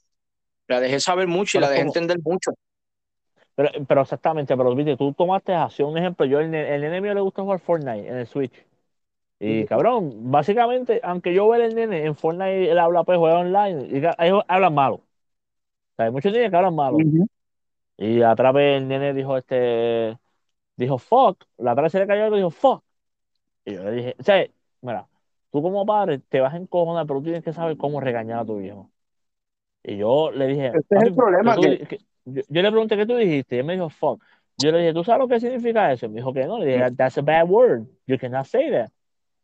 La 0.66 0.78
dejé 0.78 1.00
saber 1.00 1.26
mucho 1.26 1.56
y 1.56 1.62
la 1.62 1.70
dejé 1.70 1.84
entender 1.84 2.18
mucho. 2.22 2.50
Pero, 3.54 3.70
pero 3.88 4.02
exactamente, 4.02 4.54
pero 4.54 4.74
viste, 4.74 4.94
tú 4.98 5.14
tomaste 5.14 5.54
acción. 5.54 5.88
Un 5.88 5.96
ejemplo, 5.96 6.26
yo, 6.26 6.38
el, 6.38 6.54
el 6.54 6.82
nene 6.82 7.00
mío 7.00 7.14
le 7.14 7.22
gusta 7.22 7.40
jugar 7.40 7.60
Fortnite 7.60 8.06
en 8.06 8.16
el 8.18 8.26
Switch. 8.26 8.52
Y 9.40 9.64
cabrón, 9.64 10.30
básicamente, 10.30 11.00
aunque 11.02 11.32
yo 11.32 11.48
vea 11.48 11.64
el 11.64 11.74
nene 11.74 12.04
en 12.04 12.14
Fortnite, 12.14 12.70
él 12.70 12.78
habla, 12.78 13.04
pues 13.04 13.16
juega 13.16 13.38
online, 13.38 13.86
y 13.90 13.96
ellos 13.96 14.44
hablan 14.48 14.74
malo. 14.74 14.96
O 14.96 15.02
sea, 15.96 16.04
hay 16.04 16.12
muchos 16.12 16.30
niños 16.30 16.50
que 16.50 16.56
hablan 16.56 16.74
malo. 16.74 16.98
Y 17.96 18.20
a 18.20 18.34
través 18.36 18.82
el 18.82 18.86
nene 18.86 19.14
dijo, 19.14 19.38
este, 19.38 20.18
dijo 20.76 20.98
fuck, 20.98 21.42
la 21.56 21.72
otra 21.72 21.84
vez 21.84 21.92
se 21.92 22.00
le 22.00 22.06
cayó 22.06 22.28
y 22.34 22.36
dijo 22.36 22.50
fuck. 22.50 22.84
Y 23.68 23.74
yo 23.74 23.84
le 23.84 23.92
dije, 23.92 24.16
o 24.18 24.22
sea, 24.22 24.46
mira, 24.80 25.06
tú 25.52 25.62
como 25.62 25.84
padre 25.84 26.20
te 26.20 26.40
vas 26.40 26.54
a 26.54 26.56
encojonar, 26.56 27.06
pero 27.06 27.18
tú 27.18 27.24
tienes 27.24 27.44
que 27.44 27.52
saber 27.52 27.76
cómo 27.76 28.00
regañar 28.00 28.40
a 28.40 28.44
tu 28.46 28.60
hijo. 28.60 28.90
Y 29.82 29.98
yo 29.98 30.30
le 30.30 30.46
dije, 30.46 30.72
este 30.74 30.96
es 30.96 31.02
el 31.02 31.14
problema 31.14 31.54
que... 31.56 32.00
yo, 32.24 32.42
le 32.48 32.70
pregunté 32.70 32.96
qué 32.96 33.04
tú 33.04 33.16
dijiste, 33.16 33.56
y 33.56 33.58
él 33.58 33.66
me 33.66 33.74
dijo 33.74 33.90
fuck. 33.90 34.22
Yo 34.56 34.72
le 34.72 34.78
dije, 34.78 34.94
¿tú 34.94 35.04
sabes 35.04 35.20
lo 35.20 35.28
que 35.28 35.38
significa 35.38 35.92
eso? 35.92 36.06
Y 36.06 36.08
me 36.08 36.16
dijo 36.16 36.32
que 36.32 36.46
no. 36.46 36.58
Le 36.58 36.66
dije, 36.66 36.90
that's 36.96 37.18
a 37.18 37.22
bad 37.22 37.46
word. 37.46 37.86
You 38.06 38.18
cannot 38.18 38.46
say 38.46 38.70
that. 38.70 38.90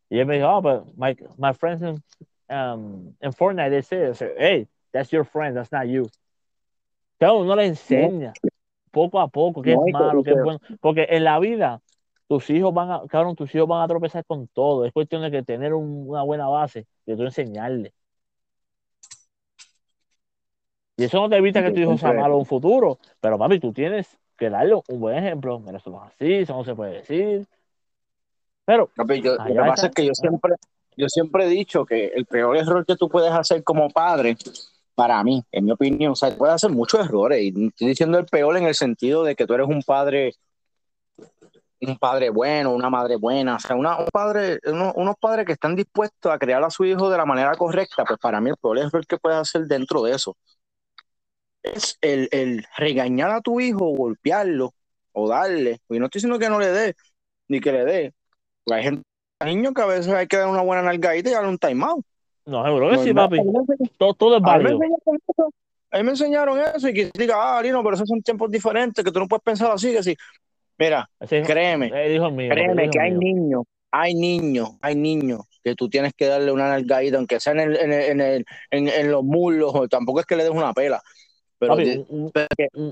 Y 0.09 0.19
él 0.19 0.27
me 0.27 0.37
dijo, 0.37 0.49
oh, 0.49 0.63
but 0.63 0.87
my, 0.97 1.15
my 1.37 1.53
friends 1.53 1.83
in, 1.83 2.03
um, 2.49 3.15
in 3.21 3.33
Fortnite, 3.33 3.71
they 3.71 3.83
say, 3.83 4.35
hey, 4.39 4.67
that's 4.93 5.13
your 5.13 5.25
friend, 5.25 5.55
that's 5.55 5.71
not 5.71 5.87
you. 5.87 6.09
Claro, 7.19 7.41
uno 7.41 7.55
le 7.55 7.67
enseña 7.67 8.33
poco 8.91 9.21
a 9.21 9.29
poco 9.29 9.61
qué 9.61 9.75
es 9.75 9.93
malo, 9.93 10.23
qué 10.23 10.31
es 10.31 10.43
bueno. 10.43 10.61
Porque 10.81 11.07
en 11.11 11.25
la 11.25 11.39
vida, 11.39 11.81
tus 12.29 12.51
hijos 12.51 12.73
van 12.73 12.91
a, 12.91 13.03
cabrón, 13.09 13.37
tus 13.37 13.55
hijos 13.55 13.69
van 13.69 13.83
a 13.83 13.89
tropezar 13.89 14.25
con 14.25 14.49
todo. 14.49 14.85
Es 14.85 14.93
cuestión 14.93 15.23
de 15.23 15.31
que 15.31 15.43
tener 15.43 15.75
una 15.75 16.23
buena 16.23 16.49
base, 16.49 16.87
de 17.07 17.17
tú 17.17 17.23
enseñarle. 17.23 17.93
Y 20.97 21.05
eso 21.05 21.21
no 21.21 21.29
te 21.29 21.37
evita 21.37 21.63
que 21.63 21.73
tu 21.73 21.81
hijo 21.81 21.99
sea 21.99 22.13
malo 22.13 22.35
en 22.35 22.41
un 22.41 22.47
futuro. 22.47 22.99
Pero 23.21 23.39
papi, 23.39 23.59
tú 23.59 23.73
tienes 23.73 24.17
que 24.37 24.49
darle 24.49 24.75
un 24.89 25.01
buen 25.01 25.17
ejemplo. 25.17 25.59
Mira, 25.59 25.79
eso 25.79 25.91
no 25.91 26.05
es 26.05 26.13
así, 26.13 26.33
eso 26.35 26.55
no 26.55 26.65
se 26.65 26.75
puede 26.75 26.95
decir. 26.95 27.47
Pero 28.65 28.91
lo 28.95 29.07
que 29.07 29.55
pasa 29.55 29.89
es 29.89 29.95
que 29.95 30.07
yo 30.07 30.15
siempre, 30.15 30.55
yo 30.97 31.09
siempre 31.09 31.45
he 31.45 31.49
dicho 31.49 31.85
que 31.85 32.07
el 32.15 32.25
peor 32.27 32.57
error 32.57 32.87
que 32.87 32.97
tú 32.97 33.09
puedes 33.09 33.33
hacer 33.33 33.63
como 33.63 33.91
padre, 33.91 34.37
para 34.95 35.23
mí, 35.25 35.43
en 35.51 35.65
mi 35.65 35.73
opinión, 35.73 36.13
o 36.13 36.17
sea, 36.17 36.35
puedes 36.37 36.55
hacer 36.55 36.71
muchos 36.71 37.05
errores. 37.05 37.43
Y 37.43 37.67
estoy 37.67 37.89
diciendo 37.89 38.19
el 38.19 38.27
peor 38.27 38.57
en 38.57 38.65
el 38.65 38.75
sentido 38.75 39.25
de 39.25 39.35
que 39.35 39.47
tú 39.47 39.55
eres 39.55 39.67
un 39.67 39.83
padre, 39.83 40.35
un 41.87 41.99
padre 41.99 42.31
bueno, 42.31 42.73
una 42.73 42.91
madre 42.91 43.17
buena, 43.17 43.57
o 43.57 43.59
sea, 43.59 43.77
una, 43.77 43.99
un 43.99 44.07
padre, 44.13 44.59
unos 44.65 45.15
padres 45.21 45.47
que 45.47 45.53
están 45.53 45.75
dispuestos 45.75 46.33
a 46.33 46.39
criar 46.39 46.63
a 46.63 46.71
su 46.71 46.85
hijo 46.85 47.11
de 47.11 47.17
la 47.17 47.27
manera 47.27 47.55
correcta, 47.57 48.05
pues 48.05 48.19
para 48.19 48.41
mí 48.41 48.51
el 48.51 48.57
peor 48.57 48.79
error 48.79 49.07
que 49.07 49.19
puedes 49.19 49.39
hacer 49.39 49.67
dentro 49.67 50.03
de 50.03 50.13
eso 50.13 50.37
es 51.65 51.99
el, 52.03 52.29
el 52.31 52.65
regañar 52.77 53.31
a 53.31 53.41
tu 53.41 53.59
hijo, 53.59 53.87
golpearlo 53.87 54.75
o 55.13 55.29
darle. 55.29 55.81
Y 55.89 55.99
no 55.99 56.07
estoy 56.07 56.21
diciendo 56.21 56.39
que 56.39 56.51
no 56.51 56.61
le 56.61 56.71
dé, 56.71 56.95
ni 57.49 57.61
que 57.61 57.73
le 57.73 57.85
dé, 57.85 58.15
hay 58.71 58.83
gente, 58.83 59.03
niños 59.45 59.73
que 59.75 59.83
a 59.83 59.87
veces 59.87 60.13
hay 60.13 60.27
que 60.27 60.37
dar 60.37 60.49
una 60.49 60.63
buena 60.63 60.83
nalgadita 60.83 61.31
y 61.31 61.33
darle 61.33 61.49
un 61.49 61.59
timeout. 61.59 62.05
No, 62.47 62.63
seguro 62.65 62.91
que 62.91 62.99
sí, 62.99 63.15
papi. 63.15 63.39
Todo, 63.97 64.15
todo 64.15 64.37
es 64.37 64.43
válido. 64.43 64.79
A 65.91 65.99
mí 65.99 66.03
me 66.03 66.11
enseñaron 66.11 66.59
eso 66.59 66.89
y 66.89 66.95
que 66.95 67.11
diga, 67.17 67.37
ah, 67.39 67.63
Lino, 67.63 67.83
pero 67.83 67.95
esos 67.95 68.09
son 68.09 68.21
tiempos 68.21 68.51
diferentes, 68.51 69.05
que 69.05 69.13
tú 69.13 69.21
no 69.21 69.29
puedes 69.29 69.45
pensar 69.45 69.71
así, 69.71 69.93
que 69.93 70.03
sí. 70.03 70.17
Mira, 70.79 71.09
créeme, 71.29 71.91
créeme 71.91 72.91
que 72.91 73.01
hay 73.01 73.13
niños, 73.13 73.65
hay 73.91 74.15
niños, 74.15 74.71
hay 74.83 74.97
niños 74.97 75.43
que 75.63 75.75
tú 75.75 75.89
tienes 75.89 76.13
que 76.15 76.27
darle 76.27 76.53
una 76.53 76.69
nalgadita, 76.69 77.17
aunque 77.17 77.41
sea 77.41 77.55
en, 77.55 77.61
el, 77.61 77.77
en, 77.77 78.21
el, 78.21 78.45
en, 78.71 78.89
en, 78.89 79.11
los 79.11 79.25
muslos, 79.25 79.89
tampoco 79.89 80.21
es 80.21 80.27
que 80.27 80.37
le 80.37 80.45
des 80.45 80.53
una 80.53 80.75
pela. 80.75 81.01
Pero, 81.59 81.75
un, 81.75 82.31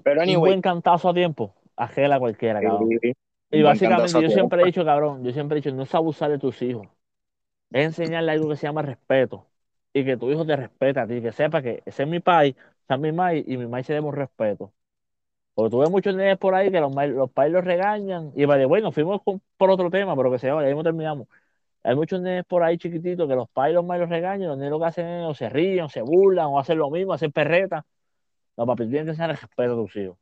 pero, 0.02 0.22
un 0.22 0.40
buen 0.40 0.62
cantazo 0.62 1.10
a 1.10 1.14
tiempo, 1.14 1.54
agela 1.76 2.18
cualquiera, 2.18 2.60
cabrón. 2.60 2.88
Y 3.50 3.60
básicamente 3.60 4.22
yo 4.22 4.30
siempre 4.30 4.62
he 4.62 4.64
dicho, 4.64 4.84
cabrón, 4.84 5.22
yo 5.22 5.32
siempre 5.32 5.58
he 5.58 5.60
dicho, 5.60 5.74
no 5.74 5.82
es 5.82 5.94
abusar 5.94 6.30
de 6.30 6.38
tus 6.38 6.62
hijos. 6.62 6.88
Es 7.70 7.84
enseñarle 7.84 8.32
algo 8.32 8.48
que 8.48 8.56
se 8.56 8.66
llama 8.66 8.80
respeto. 8.82 9.46
Y 9.92 10.04
que 10.04 10.16
tu 10.16 10.30
hijo 10.30 10.46
te 10.46 10.56
respete 10.56 11.00
a 11.00 11.06
ti, 11.06 11.20
que 11.20 11.32
sepa 11.32 11.60
que 11.60 11.82
ese 11.84 12.04
es 12.04 12.08
mi 12.08 12.20
pai, 12.20 12.56
esa 12.84 12.94
es 12.94 13.00
mi 13.00 13.12
mai, 13.12 13.44
y 13.46 13.58
mi 13.58 13.66
mai 13.66 13.84
se 13.84 13.92
demos 13.92 14.14
respeto. 14.14 14.72
Porque 15.54 15.70
tuve 15.70 15.88
muchos 15.88 16.14
niños 16.14 16.38
por 16.38 16.54
ahí 16.54 16.70
que 16.70 16.80
los, 16.80 16.94
los 16.94 17.30
pais 17.30 17.52
los 17.52 17.64
regañan. 17.64 18.32
Y 18.34 18.44
vale, 18.44 18.64
bueno, 18.64 18.90
fuimos 18.92 19.20
por 19.56 19.70
otro 19.70 19.90
tema, 19.90 20.16
pero 20.16 20.30
que 20.30 20.38
se 20.38 20.46
llama, 20.46 20.62
ahí 20.62 20.68
mismo 20.68 20.82
terminamos. 20.82 21.28
Hay 21.84 21.94
muchos 21.94 22.20
niños 22.20 22.44
por 22.46 22.62
ahí 22.62 22.78
chiquititos 22.78 23.28
que 23.28 23.34
los 23.34 23.48
pais 23.50 23.74
los 23.74 23.84
mai 23.84 23.98
los 23.98 24.08
regañan, 24.08 24.48
los 24.48 24.56
niños 24.56 24.70
lo 24.70 24.78
que 24.78 24.86
hacen 24.86 25.06
es 25.06 25.26
o 25.26 25.34
se 25.34 25.48
ríen, 25.48 25.84
o 25.84 25.88
se 25.88 26.00
burlan, 26.00 26.46
o 26.46 26.58
hacen 26.58 26.78
lo 26.78 26.90
mismo, 26.90 27.12
hacen 27.12 27.32
perreta. 27.32 27.84
No, 28.56 28.66
papi, 28.66 28.84
tienes 28.84 29.04
que 29.04 29.10
enseñar 29.10 29.30
respeto 29.30 29.72
a 29.72 29.76
tus 29.76 29.96
hijos. 29.96 30.16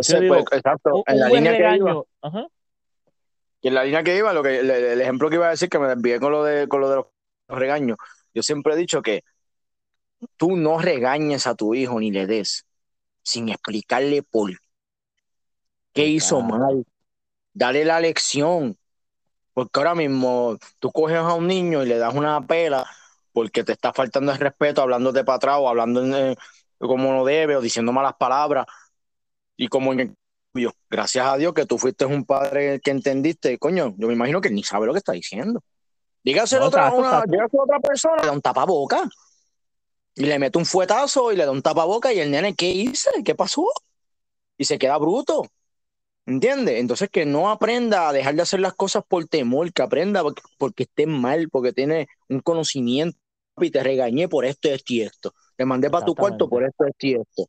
Ser, 0.00 0.26
pues, 0.28 0.44
exacto. 0.52 1.02
en 1.06 1.20
la 1.20 1.28
línea 1.28 1.56
que 1.56 1.76
iba, 1.76 2.02
Ajá. 2.22 2.46
Y 3.60 3.68
en 3.68 3.74
la 3.74 3.84
línea 3.84 4.02
que 4.02 4.16
iba, 4.16 4.32
lo 4.32 4.42
que, 4.42 4.58
el, 4.58 5.00
ejemplo 5.00 5.28
que 5.28 5.36
iba 5.36 5.46
a 5.46 5.50
decir, 5.50 5.68
que 5.68 5.78
me 5.78 5.86
desvié 5.86 6.18
con 6.18 6.32
lo 6.32 6.42
de, 6.42 6.66
con 6.66 6.80
lo 6.80 6.90
de 6.90 6.96
los 6.96 7.06
regaños, 7.48 7.96
yo 8.34 8.42
siempre 8.42 8.74
he 8.74 8.76
dicho 8.76 9.02
que 9.02 9.22
tú 10.36 10.56
no 10.56 10.78
regañes 10.78 11.46
a 11.46 11.54
tu 11.54 11.74
hijo 11.74 12.00
ni 12.00 12.10
le 12.10 12.26
des 12.26 12.66
sin 13.22 13.48
explicarle 13.48 14.22
por 14.22 14.50
qué 15.92 16.06
hizo 16.06 16.40
mal. 16.40 16.84
Dale 17.52 17.84
la 17.84 18.00
lección. 18.00 18.76
Porque 19.54 19.80
ahora 19.80 19.94
mismo 19.94 20.56
tú 20.78 20.90
coges 20.90 21.18
a 21.18 21.34
un 21.34 21.46
niño 21.46 21.82
y 21.82 21.86
le 21.86 21.98
das 21.98 22.14
una 22.14 22.40
pela 22.46 22.86
porque 23.32 23.64
te 23.64 23.72
está 23.72 23.92
faltando 23.92 24.32
el 24.32 24.38
respeto, 24.38 24.82
hablándote 24.82 25.24
para 25.24 25.36
atrás 25.36 25.56
o 25.58 25.68
hablando 25.68 26.02
como 26.78 27.12
no 27.12 27.24
debe 27.24 27.56
o 27.56 27.60
diciendo 27.60 27.92
malas 27.92 28.14
palabras. 28.18 28.66
Y 29.56 29.68
como 29.68 29.92
en 29.92 30.16
gracias 30.90 31.26
a 31.26 31.36
Dios 31.36 31.54
que 31.54 31.66
tú 31.66 31.78
fuiste 31.78 32.04
un 32.04 32.24
padre 32.24 32.80
que 32.80 32.90
entendiste, 32.90 33.58
coño, 33.58 33.94
yo 33.96 34.08
me 34.08 34.14
imagino 34.14 34.40
que 34.40 34.50
ni 34.50 34.62
sabe 34.62 34.86
lo 34.86 34.92
que 34.92 34.98
está 34.98 35.12
diciendo. 35.12 35.62
Dígase 36.24 36.56
a 36.56 36.64
otra, 36.64 36.92
otra 36.92 37.80
persona, 37.82 38.16
le 38.20 38.26
da 38.26 38.32
un 38.32 38.40
tapaboca 38.40 39.08
y 40.14 40.24
le 40.24 40.38
mete 40.38 40.58
un 40.58 40.66
fuetazo 40.66 41.32
y 41.32 41.36
le 41.36 41.44
da 41.44 41.50
un 41.50 41.62
tapaboca 41.62 42.12
y 42.12 42.20
el 42.20 42.30
nene, 42.30 42.54
¿qué 42.54 42.68
hice? 42.68 43.10
¿Qué 43.24 43.34
pasó? 43.34 43.66
Y 44.56 44.64
se 44.64 44.78
queda 44.78 44.98
bruto. 44.98 45.46
¿Entiendes? 46.24 46.78
Entonces 46.78 47.08
que 47.10 47.26
no 47.26 47.50
aprenda 47.50 48.08
a 48.08 48.12
dejar 48.12 48.34
de 48.34 48.42
hacer 48.42 48.60
las 48.60 48.74
cosas 48.74 49.02
por 49.06 49.26
temor, 49.26 49.72
que 49.72 49.82
aprenda 49.82 50.22
porque, 50.58 50.84
esté 50.84 51.06
mal, 51.06 51.48
porque 51.50 51.72
tiene 51.72 52.06
un 52.28 52.40
conocimiento 52.40 53.18
y 53.58 53.70
te 53.70 53.82
regañé 53.82 54.28
por 54.28 54.44
esto, 54.44 54.68
esto 54.68 54.92
y 54.92 55.02
esto. 55.02 55.32
Te 55.56 55.64
mandé 55.64 55.90
para 55.90 56.04
tu 56.04 56.14
cuarto 56.14 56.48
por 56.48 56.62
esto, 56.62 56.84
esto 56.84 57.06
y 57.06 57.14
esto. 57.14 57.44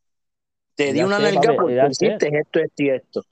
Te 0.76 0.92
di 0.92 1.04
una 1.04 1.20
nalga 1.20 1.56
porque 1.56 1.88
hiciste 1.90 2.40
esto, 2.40 2.60
esto 2.60 2.84
y 2.84 2.90
esto. 2.90 3.24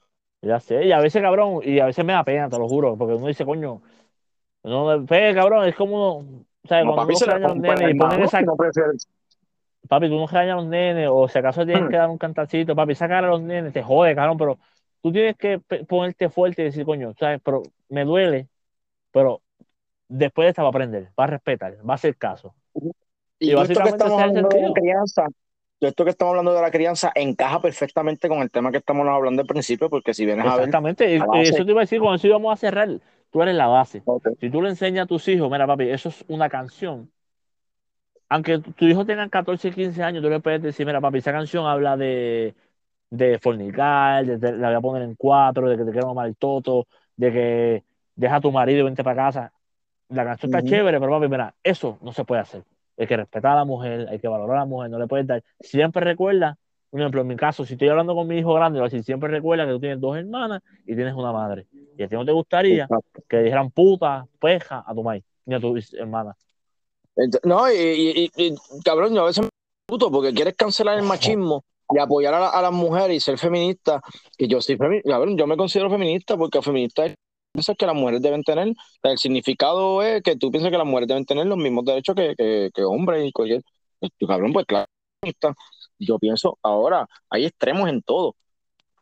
Ya 0.42 0.58
sé, 0.58 0.84
y 0.84 0.92
a 0.92 0.98
veces, 0.98 1.22
cabrón, 1.22 1.60
y 1.62 1.78
a 1.78 1.86
veces 1.86 2.04
me 2.04 2.12
da 2.12 2.24
pena, 2.24 2.48
te 2.48 2.58
lo 2.58 2.68
juro, 2.68 2.96
porque 2.96 3.14
uno 3.14 3.28
dice, 3.28 3.44
coño, 3.44 3.80
no, 4.64 5.06
fe, 5.06 5.34
cabrón, 5.34 5.68
es 5.68 5.76
como 5.76 6.18
uno, 6.18 6.44
o 6.64 6.68
sea, 6.68 6.84
cuando 6.84 7.02
uno 7.02 7.18
regaña 7.20 7.46
a 7.46 7.48
los 7.48 7.58
nenes 7.58 7.94
y 7.94 7.98
ponen 7.98 8.22
esa... 8.22 8.42
No 8.42 8.56
papi, 9.88 10.08
tú 10.08 10.16
no 10.16 10.26
regañas 10.26 10.54
a 10.54 10.56
los 10.56 10.66
nenes, 10.66 11.08
o 11.12 11.28
si 11.28 11.38
acaso 11.38 11.64
tienes 11.64 11.88
que 11.88 11.96
dar 11.96 12.08
un 12.08 12.18
cantacito, 12.18 12.74
papi, 12.74 12.94
sacar 12.96 13.24
a 13.24 13.28
los 13.28 13.42
nenes, 13.42 13.72
te 13.72 13.82
jode, 13.82 14.16
cabrón, 14.16 14.36
pero 14.36 14.58
tú 15.02 15.12
tienes 15.12 15.36
que 15.36 15.58
ponerte 15.88 16.30
fuerte 16.30 16.62
y 16.62 16.66
decir, 16.66 16.84
coño, 16.84 17.12
¿sabes? 17.18 17.40
Pero 17.44 17.62
me 17.88 18.04
duele, 18.04 18.48
pero 19.10 19.42
después 20.08 20.46
de 20.46 20.50
esta 20.50 20.62
va 20.62 20.68
a 20.68 20.70
aprender, 20.70 21.10
va 21.18 21.24
a 21.24 21.26
respetar, 21.26 21.76
va 21.88 21.94
a 21.94 21.96
hacer 21.96 22.16
caso. 22.16 22.54
Y, 23.38 23.50
y 23.50 23.54
básicamente 23.54 23.98
que 23.98 24.04
estamos 24.04 24.34
de 24.34 24.72
crianza, 24.72 25.26
esto 25.80 26.04
que 26.04 26.10
estamos 26.10 26.30
hablando 26.32 26.54
de 26.54 26.62
la 26.62 26.70
crianza 26.70 27.10
encaja 27.14 27.60
perfectamente 27.60 28.28
con 28.28 28.40
el 28.40 28.50
tema 28.50 28.70
que 28.70 28.78
estamos 28.78 29.06
hablando 29.08 29.42
al 29.42 29.48
principio, 29.48 29.90
porque 29.90 30.14
si 30.14 30.24
vienes 30.24 30.46
a 30.46 30.50
ver. 30.50 30.60
Exactamente, 30.60 31.16
eso 31.16 31.64
te 31.64 31.70
iba 31.70 31.80
a 31.80 31.84
decir 31.84 32.00
cuando 32.00 32.18
sí 32.18 32.28
vamos 32.28 32.52
a 32.52 32.56
cerrar. 32.56 32.88
Tú 33.30 33.42
eres 33.42 33.54
la 33.54 33.66
base. 33.66 34.02
Si 34.40 34.50
tú 34.50 34.62
le 34.62 34.68
enseñas 34.68 35.04
a 35.04 35.06
tus 35.06 35.26
hijos, 35.28 35.50
mira, 35.50 35.66
papi, 35.66 35.88
eso 35.88 36.10
es 36.10 36.24
una 36.28 36.48
canción. 36.48 37.10
Aunque 38.28 38.58
tu 38.58 38.72
tu 38.72 38.84
hijo 38.86 39.04
tenga 39.04 39.28
14, 39.28 39.72
15 39.72 40.02
años, 40.02 40.22
tú 40.22 40.30
le 40.30 40.40
puedes 40.40 40.62
decir, 40.62 40.86
mira, 40.86 41.00
papi, 41.00 41.18
esa 41.18 41.32
canción 41.32 41.66
habla 41.66 41.96
de, 41.96 42.54
de 43.12 43.38
fornicar, 43.38 44.24
de, 44.24 44.38
de- 44.38 44.52
la 44.56 44.68
voy 44.68 44.76
a 44.76 44.80
poner 44.80 45.02
en 45.02 45.14
cuatro, 45.16 45.68
de 45.68 45.76
que 45.76 45.84
te 45.84 45.90
quiero 45.92 46.06
mamar 46.06 46.28
el 46.28 46.36
toto, 46.36 46.86
de 47.14 47.30
que 47.30 47.84
deja 48.16 48.36
a 48.36 48.40
tu 48.40 48.50
marido 48.50 48.80
y 48.80 48.82
vente 48.84 49.04
para 49.04 49.16
casa. 49.16 49.52
La 50.08 50.24
canción 50.24 50.50
está 50.54 50.66
chévere, 50.66 50.98
pero 50.98 51.12
papi, 51.12 51.28
mira, 51.28 51.54
eso 51.62 51.98
no 52.00 52.12
se 52.12 52.24
puede 52.24 52.40
hacer. 52.40 52.62
Hay 52.96 53.06
que 53.06 53.16
respetar 53.18 53.52
a 53.52 53.56
la 53.56 53.64
mujer, 53.66 54.06
hay 54.08 54.18
que 54.18 54.28
valorar 54.28 54.56
a 54.56 54.60
la 54.60 54.64
mujer, 54.66 54.90
no 54.90 54.98
le 54.98 55.06
puedes 55.06 55.26
dar. 55.26 55.42
Siempre 55.60 56.02
recuerda, 56.02 56.56
por 56.88 57.00
ejemplo, 57.00 57.20
en 57.20 57.26
mi 57.26 57.36
caso, 57.36 57.66
si 57.66 57.74
estoy 57.74 57.88
hablando 57.90 58.14
con 58.14 58.26
mi 58.26 58.38
hijo 58.38 58.54
grande, 58.54 58.78
le 58.78 58.80
voy 58.80 58.86
a 58.86 58.90
decir, 58.90 59.04
siempre 59.04 59.28
recuerda 59.28 59.66
que 59.66 59.72
tú 59.72 59.80
tienes 59.80 60.00
dos 60.00 60.16
hermanas 60.16 60.62
y 60.86 60.94
tienes 60.94 61.12
una 61.12 61.32
madre. 61.32 61.66
Y 61.98 62.02
a 62.02 62.08
ti 62.08 62.14
no 62.14 62.24
te 62.24 62.32
gustaría 62.32 62.84
Exacto. 62.84 63.22
que 63.28 63.42
dijeran 63.42 63.70
puta, 63.70 64.26
peja 64.40 64.82
a 64.86 64.94
tu 64.94 65.02
madre, 65.02 65.22
ni 65.44 65.54
a 65.54 65.60
tu 65.60 65.78
hermana. 65.98 66.34
No, 67.44 67.70
y, 67.70 67.74
y- 67.76 68.30
y- 68.36 68.46
y, 68.46 68.54
cabrón, 68.82 69.14
yo 69.14 69.20
a 69.22 69.26
veces 69.26 69.42
me 69.44 69.50
puto 69.86 70.10
porque 70.10 70.32
quieres 70.32 70.54
cancelar 70.54 70.96
el 70.98 71.04
machismo 71.04 71.62
y 71.94 71.98
apoyar 71.98 72.34
a, 72.34 72.40
la- 72.40 72.48
a 72.50 72.62
las 72.62 72.72
mujeres 72.72 73.16
y 73.16 73.20
ser 73.20 73.38
feminista, 73.38 74.00
que 74.36 74.48
yo 74.48 74.60
soy 74.60 74.76
feminista, 74.76 75.10
cabrón, 75.10 75.36
yo 75.36 75.46
me 75.46 75.56
considero 75.56 75.90
feminista 75.90 76.36
porque 76.36 76.62
feminista 76.62 77.04
es 77.06 77.14
que 77.78 77.86
las 77.86 77.94
mujeres 77.94 78.22
deben 78.22 78.42
tener, 78.44 78.72
el 79.02 79.18
significado 79.18 80.02
es 80.02 80.22
que 80.22 80.36
tú 80.36 80.50
piensas 80.50 80.70
que 80.70 80.78
las 80.78 80.86
mujeres 80.86 81.08
deben 81.08 81.24
tener 81.26 81.46
los 81.46 81.58
mismos 81.58 81.84
derechos 81.84 82.14
que, 82.14 82.34
que, 82.36 82.70
que 82.74 82.82
hombres 82.84 83.26
y 83.28 83.32
cualquier, 83.32 83.62
tú, 84.18 84.26
cabrón, 84.26 84.52
pues 84.52 84.66
claro, 84.66 84.86
yo 85.98 86.18
pienso, 86.18 86.58
ahora 86.62 87.06
hay 87.30 87.46
extremos 87.46 87.88
en 87.88 88.02
todo. 88.02 88.34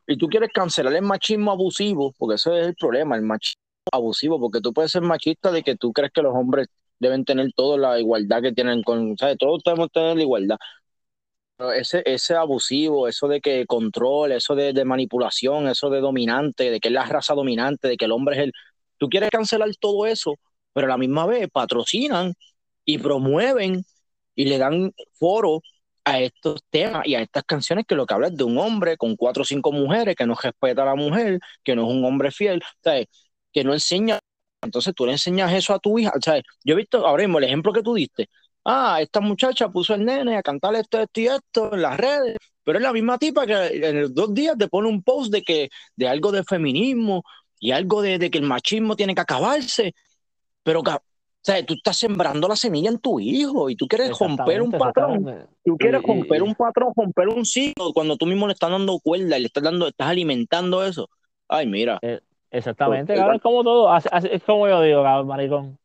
Y 0.06 0.16
tú 0.18 0.28
quieres 0.28 0.50
cancelar 0.54 0.94
el 0.94 1.02
machismo 1.02 1.52
abusivo, 1.52 2.14
porque 2.18 2.36
ese 2.36 2.60
es 2.60 2.66
el 2.68 2.74
problema, 2.76 3.16
el 3.16 3.22
machismo 3.22 3.60
abusivo, 3.92 4.40
porque 4.40 4.60
tú 4.60 4.72
puedes 4.72 4.92
ser 4.92 5.02
machista 5.02 5.52
de 5.52 5.62
que 5.62 5.76
tú 5.76 5.92
crees 5.92 6.12
que 6.12 6.22
los 6.22 6.34
hombres 6.34 6.68
deben 6.98 7.24
tener 7.24 7.52
toda 7.54 7.78
la 7.78 8.00
igualdad 8.00 8.42
que 8.42 8.52
tienen 8.52 8.82
con, 8.82 9.16
¿sabes? 9.18 9.38
Todos 9.38 9.62
debemos 9.64 9.90
tener 9.92 10.16
la 10.16 10.22
igualdad. 10.22 10.56
Ese, 11.74 12.02
ese 12.06 12.34
abusivo, 12.34 13.08
eso 13.08 13.28
de 13.28 13.40
que 13.40 13.66
control, 13.66 14.32
eso 14.32 14.54
de, 14.54 14.72
de 14.72 14.84
manipulación, 14.84 15.68
eso 15.68 15.90
de 15.90 16.00
dominante, 16.00 16.70
de 16.70 16.80
que 16.80 16.88
es 16.88 16.94
la 16.94 17.04
raza 17.06 17.34
dominante, 17.34 17.88
de 17.88 17.96
que 17.96 18.06
el 18.06 18.12
hombre 18.12 18.36
es 18.36 18.42
el... 18.44 18.52
Tú 18.98 19.08
quieres 19.08 19.30
cancelar 19.30 19.68
todo 19.80 20.06
eso, 20.06 20.34
pero 20.72 20.86
a 20.86 20.90
la 20.90 20.96
misma 20.98 21.26
vez 21.26 21.48
patrocinan 21.52 22.34
y 22.84 22.98
promueven 22.98 23.84
y 24.34 24.44
le 24.46 24.58
dan 24.58 24.92
foro 25.14 25.60
a 26.04 26.20
estos 26.20 26.60
temas 26.70 27.06
y 27.06 27.14
a 27.14 27.20
estas 27.22 27.44
canciones 27.44 27.84
que 27.86 27.94
lo 27.94 28.06
que 28.06 28.14
habla 28.14 28.28
es 28.28 28.36
de 28.36 28.44
un 28.44 28.58
hombre 28.58 28.96
con 28.96 29.16
cuatro 29.16 29.42
o 29.42 29.44
cinco 29.46 29.72
mujeres 29.72 30.16
que 30.16 30.26
no 30.26 30.34
respeta 30.34 30.82
a 30.82 30.86
la 30.86 30.94
mujer, 30.94 31.38
que 31.62 31.76
no 31.76 31.82
es 31.88 31.94
un 31.94 32.04
hombre 32.04 32.30
fiel, 32.30 32.62
¿sabes? 32.82 33.06
que 33.52 33.64
no 33.64 33.72
enseña. 33.74 34.18
Entonces 34.62 34.94
tú 34.94 35.06
le 35.06 35.12
enseñas 35.12 35.52
eso 35.52 35.74
a 35.74 35.78
tu 35.78 35.98
hija. 35.98 36.12
¿sabes? 36.24 36.42
Yo 36.64 36.74
he 36.74 36.76
visto 36.76 37.06
ahora 37.06 37.22
mismo 37.24 37.38
el 37.38 37.44
ejemplo 37.44 37.72
que 37.72 37.82
tú 37.82 37.94
diste. 37.94 38.28
Ah, 38.64 38.98
esta 39.00 39.20
muchacha 39.20 39.68
puso 39.70 39.94
el 39.94 40.04
nene 40.04 40.36
a 40.36 40.42
cantar 40.42 40.74
esto, 40.74 41.00
esto 41.00 41.20
y 41.20 41.26
esto 41.28 41.74
en 41.74 41.82
las 41.82 41.96
redes, 41.98 42.36
pero 42.62 42.78
es 42.78 42.82
la 42.84 42.92
misma 42.92 43.18
tipa 43.18 43.46
que 43.46 43.54
en 43.88 44.02
los 44.02 44.14
dos 44.14 44.34
días 44.34 44.56
te 44.58 44.68
pone 44.68 44.88
un 44.88 45.02
post 45.02 45.32
de 45.32 45.42
que 45.42 45.70
de 45.96 46.08
algo 46.08 46.30
de 46.30 46.44
feminismo 46.44 47.22
y 47.58 47.70
algo 47.72 48.02
de, 48.02 48.18
de 48.18 48.30
que 48.30 48.38
el 48.38 48.44
machismo 48.44 48.96
tiene 48.96 49.14
que 49.14 49.22
acabarse. 49.22 49.94
Pero, 50.62 50.82
ca- 50.82 51.02
¿sabes? 51.42 51.66
tú 51.66 51.74
estás 51.74 51.96
sembrando 51.96 52.48
la 52.48 52.56
semilla 52.56 52.90
en 52.90 52.98
tu 52.98 53.18
hijo 53.18 53.70
y 53.70 53.76
tú 53.76 53.88
quieres 53.88 54.18
romper 54.18 54.62
un 54.62 54.72
patrón. 54.72 55.24
Tú 55.64 55.76
quieres 55.78 56.02
y- 56.02 56.06
romper 56.06 56.38
y- 56.38 56.40
un 56.42 56.54
patrón, 56.54 56.92
romper 56.94 57.28
un 57.28 57.44
ciclo 57.44 57.92
cuando 57.92 58.16
tú 58.16 58.26
mismo 58.26 58.46
le 58.46 58.52
estás 58.52 58.70
dando 58.70 58.98
cuerda 58.98 59.38
y 59.38 59.40
le 59.40 59.46
estás 59.46 59.62
dando, 59.62 59.88
estás 59.88 60.08
alimentando 60.08 60.84
eso. 60.84 61.08
Ay, 61.48 61.66
mira. 61.66 61.98
Exactamente, 62.50 63.06
Pues, 63.12 63.20
cabrón, 63.20 63.36
es 63.36 63.42
como 63.42 63.64
todo, 63.64 63.96
es 63.96 64.42
como 64.44 64.68
yo 64.68 64.82
digo, 64.82 65.02
cabrón, 65.02 65.26
maricón. 65.28 65.78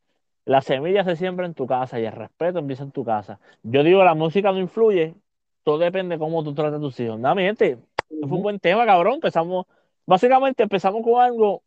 La 0.46 0.62
semilla 0.62 1.04
se 1.04 1.16
siembra 1.16 1.46
en 1.46 1.54
tu 1.56 1.66
casa 1.68 2.00
y 2.00 2.06
el 2.06 2.12
respeto 2.12 2.60
empieza 2.60 2.84
en 2.84 2.92
tu 2.92 3.04
casa. 3.04 3.40
Yo 3.64 3.84
digo, 3.84 4.04
la 4.04 4.14
música 4.14 4.52
no 4.52 4.60
influye, 4.60 5.16
todo 5.64 5.80
depende 5.80 6.16
de 6.16 6.20
cómo 6.20 6.44
tú 6.44 6.54
tratas 6.54 6.76
a 6.76 6.80
tus 6.80 7.00
hijos. 7.00 7.20
Nada, 7.20 7.36
mi 7.36 7.44
gente, 7.44 7.80
fue 8.08 8.30
un 8.38 8.44
buen 8.44 8.60
tema, 8.60 8.86
cabrón. 8.86 9.16
Empezamos, 9.16 9.66
básicamente 10.06 10.64
empezamos 10.64 11.02
con 11.04 11.22
algo 11.22 11.64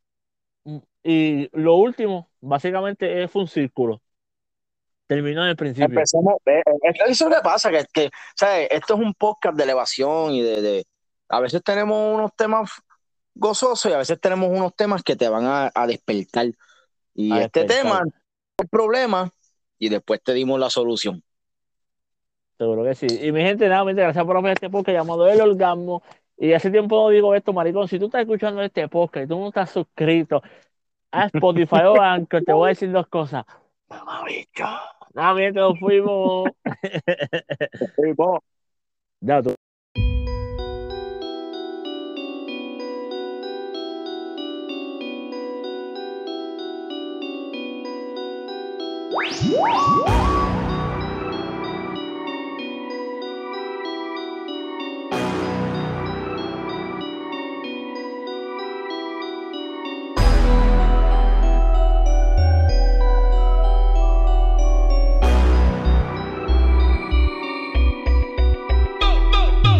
mm, 0.64 0.78
y 1.02 1.48
lo 1.58 1.74
último, 1.76 2.30
básicamente, 2.40 3.26
fue 3.28 3.42
un 3.42 3.48
círculo. 3.48 4.00
Terminó 5.08 5.42
en 5.42 5.50
el 5.50 5.56
principio. 5.56 5.86
Empezamos, 5.86 6.34
eh, 6.46 6.62
eso 7.08 7.28
que 7.30 7.36
pasa, 7.42 7.70
que, 7.70 7.84
que 7.92 8.10
¿sabes? 8.36 8.68
esto 8.70 8.94
es 8.94 9.00
un 9.00 9.14
podcast 9.14 9.56
de 9.56 9.64
elevación 9.64 10.32
y 10.32 10.42
de, 10.42 10.60
de- 10.62 10.84
a 11.30 11.40
veces 11.40 11.62
tenemos 11.62 12.14
unos 12.14 12.30
temas 12.36 12.70
gozosos 13.34 13.90
y 13.90 13.94
a 13.94 13.98
veces 13.98 14.20
tenemos 14.20 14.48
unos 14.50 14.74
temas 14.74 15.02
que 15.02 15.16
te 15.16 15.28
van 15.28 15.44
a, 15.46 15.70
a 15.74 15.86
despertar. 15.86 16.46
Y 17.14 17.32
A 17.32 17.40
este 17.42 17.60
despertar. 17.60 17.84
tema, 17.84 18.02
el 18.58 18.68
problema, 18.68 19.30
y 19.78 19.88
después 19.88 20.22
te 20.22 20.34
dimos 20.34 20.58
la 20.58 20.70
solución. 20.70 21.22
Seguro 22.58 22.84
que 22.84 22.94
sí. 22.94 23.06
Y 23.06 23.30
mi 23.30 23.40
gente, 23.42 23.68
nada, 23.68 23.84
mi 23.84 23.90
gente, 23.90 24.02
gracias 24.02 24.24
por 24.24 24.42
ver 24.42 24.52
este 24.52 24.68
podcast 24.68 24.96
llamado 24.96 25.28
El 25.28 25.40
Orgasmo. 25.40 26.02
Y 26.36 26.52
hace 26.52 26.70
tiempo 26.70 26.96
no 26.96 27.08
digo 27.10 27.34
esto, 27.34 27.52
maricón. 27.52 27.88
Si 27.88 27.98
tú 27.98 28.06
estás 28.06 28.22
escuchando 28.22 28.62
este 28.62 28.88
podcast 28.88 29.24
y 29.24 29.28
tú 29.28 29.38
no 29.38 29.48
estás 29.48 29.70
suscrito 29.70 30.42
a 31.10 31.26
Spotify 31.26 31.82
o 31.86 32.00
Anchor, 32.00 32.42
te 32.44 32.52
voy 32.52 32.66
a 32.66 32.68
decir 32.70 32.90
dos 32.90 33.06
cosas. 33.06 33.44
Mamá, 33.88 34.24
bicho. 34.24 34.64
Nada, 35.14 35.34
mi 35.34 35.42
gente, 35.42 35.60
nos 35.60 35.78
fuimos. 35.78 36.50
Ya, 39.20 39.42
tú. 39.42 39.52
Música 49.30 50.37